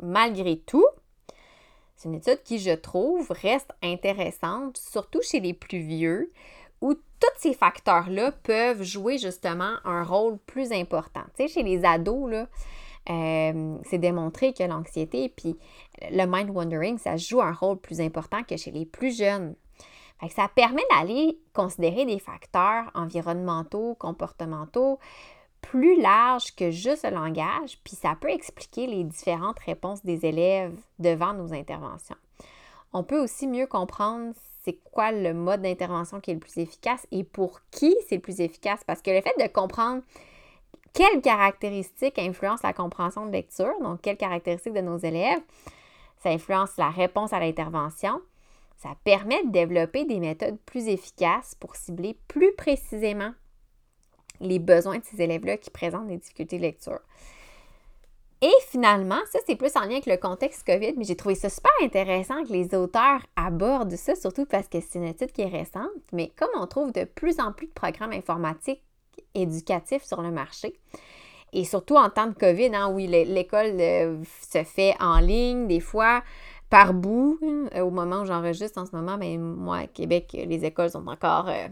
Malgré 0.00 0.58
tout, 0.58 0.86
c'est 1.96 2.08
une 2.08 2.14
étude 2.14 2.42
qui, 2.44 2.58
je 2.58 2.70
trouve, 2.70 3.30
reste 3.30 3.72
intéressante, 3.82 4.78
surtout 4.78 5.20
chez 5.20 5.40
les 5.40 5.52
plus 5.52 5.80
vieux, 5.80 6.32
tous 7.20 7.40
ces 7.40 7.54
facteurs-là 7.54 8.32
peuvent 8.42 8.82
jouer 8.82 9.18
justement 9.18 9.74
un 9.84 10.02
rôle 10.02 10.38
plus 10.46 10.72
important. 10.72 11.22
Tu 11.36 11.48
chez 11.48 11.62
les 11.62 11.84
ados, 11.84 12.30
là, 12.30 12.46
euh, 13.10 13.78
c'est 13.84 13.98
démontré 13.98 14.52
que 14.52 14.62
l'anxiété 14.62 15.28
puis 15.28 15.56
le 16.10 16.26
mind 16.26 16.50
wandering, 16.50 16.98
ça 16.98 17.16
joue 17.16 17.40
un 17.40 17.52
rôle 17.52 17.78
plus 17.78 18.00
important 18.00 18.42
que 18.42 18.56
chez 18.56 18.70
les 18.70 18.84
plus 18.84 19.16
jeunes. 19.16 19.54
ça 20.30 20.48
permet 20.54 20.82
d'aller 20.90 21.38
considérer 21.54 22.04
des 22.04 22.18
facteurs 22.18 22.90
environnementaux, 22.94 23.94
comportementaux 23.94 24.98
plus 25.60 26.00
larges 26.00 26.54
que 26.54 26.70
juste 26.70 27.04
le 27.04 27.10
langage, 27.10 27.78
puis 27.82 27.96
ça 27.96 28.16
peut 28.20 28.30
expliquer 28.30 28.86
les 28.86 29.04
différentes 29.04 29.58
réponses 29.60 30.04
des 30.04 30.24
élèves 30.24 30.78
devant 30.98 31.34
nos 31.34 31.52
interventions. 31.52 32.16
On 32.92 33.02
peut 33.02 33.20
aussi 33.20 33.46
mieux 33.46 33.66
comprendre 33.66 34.32
c'est 34.68 34.78
quoi 34.92 35.12
le 35.12 35.32
mode 35.32 35.62
d'intervention 35.62 36.20
qui 36.20 36.30
est 36.30 36.34
le 36.34 36.40
plus 36.40 36.58
efficace 36.58 37.06
et 37.10 37.24
pour 37.24 37.62
qui 37.70 37.96
c'est 38.06 38.16
le 38.16 38.20
plus 38.20 38.42
efficace? 38.42 38.84
Parce 38.86 39.00
que 39.00 39.10
le 39.10 39.22
fait 39.22 39.32
de 39.38 39.50
comprendre 39.50 40.02
quelles 40.92 41.22
caractéristiques 41.22 42.18
influencent 42.18 42.66
la 42.66 42.74
compréhension 42.74 43.24
de 43.24 43.32
lecture, 43.32 43.72
donc 43.80 44.02
quelles 44.02 44.18
caractéristiques 44.18 44.74
de 44.74 44.82
nos 44.82 44.98
élèves, 44.98 45.40
ça 46.22 46.28
influence 46.28 46.76
la 46.76 46.90
réponse 46.90 47.32
à 47.32 47.40
l'intervention. 47.40 48.20
Ça 48.76 48.90
permet 49.04 49.42
de 49.44 49.52
développer 49.52 50.04
des 50.04 50.20
méthodes 50.20 50.58
plus 50.66 50.88
efficaces 50.88 51.54
pour 51.54 51.74
cibler 51.74 52.18
plus 52.28 52.54
précisément 52.54 53.32
les 54.40 54.58
besoins 54.58 54.98
de 54.98 55.04
ces 55.04 55.22
élèves-là 55.22 55.56
qui 55.56 55.70
présentent 55.70 56.08
des 56.08 56.18
difficultés 56.18 56.58
de 56.58 56.62
lecture. 56.62 57.00
Et 58.40 58.52
finalement, 58.68 59.18
ça 59.30 59.40
c'est 59.46 59.56
plus 59.56 59.76
en 59.76 59.80
lien 59.80 59.92
avec 59.92 60.06
le 60.06 60.16
contexte 60.16 60.64
COVID, 60.64 60.94
mais 60.96 61.04
j'ai 61.04 61.16
trouvé 61.16 61.34
ça 61.34 61.48
super 61.48 61.72
intéressant 61.82 62.44
que 62.44 62.52
les 62.52 62.74
auteurs 62.74 63.26
abordent 63.34 63.96
ça, 63.96 64.14
surtout 64.14 64.46
parce 64.46 64.68
que 64.68 64.78
c'est 64.80 64.98
une 64.98 65.06
étude 65.06 65.32
qui 65.32 65.42
est 65.42 65.48
récente, 65.48 65.90
mais 66.12 66.32
comme 66.36 66.50
on 66.56 66.66
trouve 66.66 66.92
de 66.92 67.04
plus 67.04 67.40
en 67.40 67.52
plus 67.52 67.66
de 67.66 67.72
programmes 67.72 68.12
informatiques 68.12 68.82
éducatifs 69.34 70.04
sur 70.04 70.22
le 70.22 70.30
marché, 70.30 70.74
et 71.52 71.64
surtout 71.64 71.96
en 71.96 72.10
temps 72.10 72.26
de 72.26 72.34
COVID, 72.34 72.74
hein, 72.74 72.90
oui, 72.92 73.06
l'école 73.06 73.76
euh, 73.80 74.22
se 74.50 74.62
fait 74.64 74.94
en 75.00 75.18
ligne, 75.18 75.66
des 75.66 75.80
fois 75.80 76.22
par 76.68 76.92
bout. 76.92 77.38
Euh, 77.42 77.80
au 77.80 77.90
moment 77.90 78.20
où 78.20 78.26
j'enregistre 78.26 78.78
en 78.80 78.86
ce 78.86 78.94
moment, 78.94 79.16
mais 79.16 79.36
ben, 79.36 79.42
moi, 79.42 79.78
à 79.78 79.86
Québec, 79.86 80.36
les 80.46 80.64
écoles 80.64 80.90
sont 80.90 81.06
encore 81.06 81.48
euh, 81.48 81.68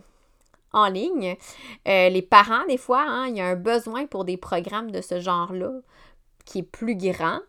en 0.73 0.89
ligne. 0.89 1.37
les 1.85 2.23
parents, 2.23 2.65
des 2.69 2.79
fois, 2.79 3.05
hein, 3.07 3.27
il 3.29 3.37
y 3.37 3.41
a 3.41 3.47
un 3.47 3.57
besoin 3.57 4.07
pour 4.07 4.25
des 4.25 4.37
programmes 4.37 4.91
de 4.91 5.01
ce 5.01 5.21
genre-là 5.21 5.71
qui 6.47 6.61
est 6.61 6.63
plus 6.63 6.97
grand, 6.97 7.41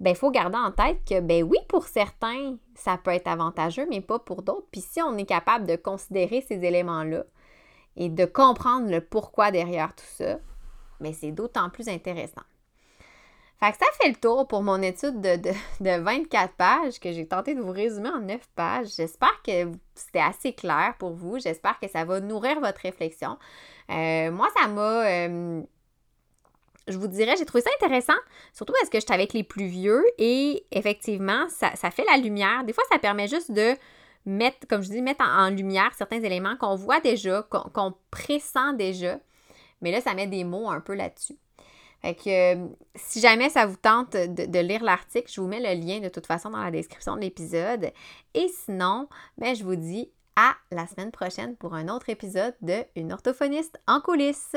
ben 0.00 0.10
il 0.10 0.16
faut 0.16 0.30
garder 0.30 0.58
en 0.58 0.70
tête 0.70 0.98
que 1.08 1.20
ben 1.20 1.42
oui, 1.42 1.56
pour 1.68 1.86
certains, 1.86 2.56
ça 2.74 2.98
peut 2.98 3.12
être 3.12 3.28
avantageux, 3.28 3.86
mais 3.88 4.02
pas 4.02 4.18
pour 4.18 4.42
d'autres. 4.42 4.66
Puis 4.70 4.82
si 4.82 5.00
on 5.00 5.16
est 5.16 5.24
capable 5.24 5.66
de 5.66 5.76
considérer 5.76 6.44
ces 6.46 6.62
éléments-là 6.62 7.24
et 7.96 8.10
de 8.10 8.24
comprendre 8.26 8.90
le 8.90 9.00
pourquoi 9.00 9.50
derrière 9.50 9.94
tout 9.94 10.04
ça, 10.16 10.38
ben 11.00 11.14
c'est 11.14 11.32
d'autant 11.32 11.70
plus 11.70 11.88
intéressant. 11.88 12.42
Fait 13.60 13.72
ça 13.72 13.86
fait 14.02 14.08
le 14.08 14.16
tour 14.16 14.46
pour 14.48 14.62
mon 14.62 14.82
étude 14.82 15.20
de, 15.20 15.36
de, 15.36 16.00
24 16.00 16.54
pages 16.54 16.98
que 16.98 17.12
j'ai 17.12 17.26
tenté 17.26 17.54
de 17.54 17.60
vous 17.60 17.70
résumer 17.70 18.10
en 18.10 18.20
9 18.20 18.40
pages. 18.54 18.88
J'espère 18.96 19.40
que 19.42 19.70
c'était 19.94 20.20
assez 20.20 20.52
clair 20.52 20.94
pour 20.98 21.14
vous. 21.14 21.38
J'espère 21.38 21.78
que 21.78 21.88
ça 21.88 22.04
va 22.04 22.20
nourrir 22.20 22.60
votre 22.60 22.80
réflexion. 22.80 23.38
Euh, 23.90 24.30
moi, 24.32 24.48
ça 24.58 24.66
m'a 24.66 25.06
euh, 25.06 25.62
je 26.88 26.98
vous 26.98 27.08
dirais, 27.08 27.34
j'ai 27.38 27.44
trouvé 27.44 27.62
ça 27.62 27.70
intéressant, 27.80 28.18
surtout 28.52 28.72
parce 28.78 28.90
que 28.90 29.00
j'étais 29.00 29.14
avec 29.14 29.32
les 29.32 29.44
plus 29.44 29.66
vieux 29.66 30.04
et 30.18 30.66
effectivement, 30.70 31.46
ça, 31.48 31.90
fait 31.90 32.04
la 32.10 32.16
lumière. 32.18 32.64
Des 32.64 32.72
fois, 32.72 32.84
ça 32.90 32.98
permet 32.98 33.28
juste 33.28 33.50
de 33.50 33.74
mettre, 34.26 34.66
comme 34.68 34.82
je 34.82 34.90
dis, 34.90 35.02
mettre 35.02 35.24
en, 35.24 35.50
lumière 35.50 35.92
certains 35.96 36.22
éléments 36.22 36.56
qu'on 36.56 36.74
voit 36.74 37.00
déjà, 37.00 37.42
qu'on 37.42 37.94
pressent 38.10 38.74
déjà. 38.76 39.18
Mais 39.80 39.92
là, 39.92 40.00
ça 40.00 40.14
met 40.14 40.26
des 40.26 40.44
mots 40.44 40.70
un 40.70 40.80
peu 40.80 40.94
là-dessus. 40.94 41.36
Fait 42.04 42.14
que 42.14 42.54
euh, 42.54 42.68
si 42.94 43.20
jamais 43.20 43.48
ça 43.48 43.64
vous 43.64 43.76
tente 43.76 44.12
de, 44.12 44.58
lire 44.58 44.84
l'article, 44.84 45.30
je 45.32 45.40
vous 45.40 45.46
mets 45.46 45.60
le 45.60 45.80
lien 45.80 46.00
de 46.00 46.10
toute 46.10 46.26
façon 46.26 46.50
dans 46.50 46.62
la 46.62 46.70
description 46.70 47.16
de 47.16 47.22
l'épisode. 47.22 47.92
Et 48.34 48.48
sinon, 48.48 49.08
ben, 49.38 49.56
je 49.56 49.64
vous 49.64 49.76
dis 49.76 50.10
à 50.36 50.54
la 50.70 50.86
semaine 50.86 51.12
prochaine 51.12 51.56
pour 51.56 51.72
un 51.72 51.88
autre 51.88 52.10
épisode 52.10 52.54
de 52.60 52.84
Une 52.94 53.10
orthophoniste 53.10 53.80
en 53.86 54.02
coulisses. 54.02 54.56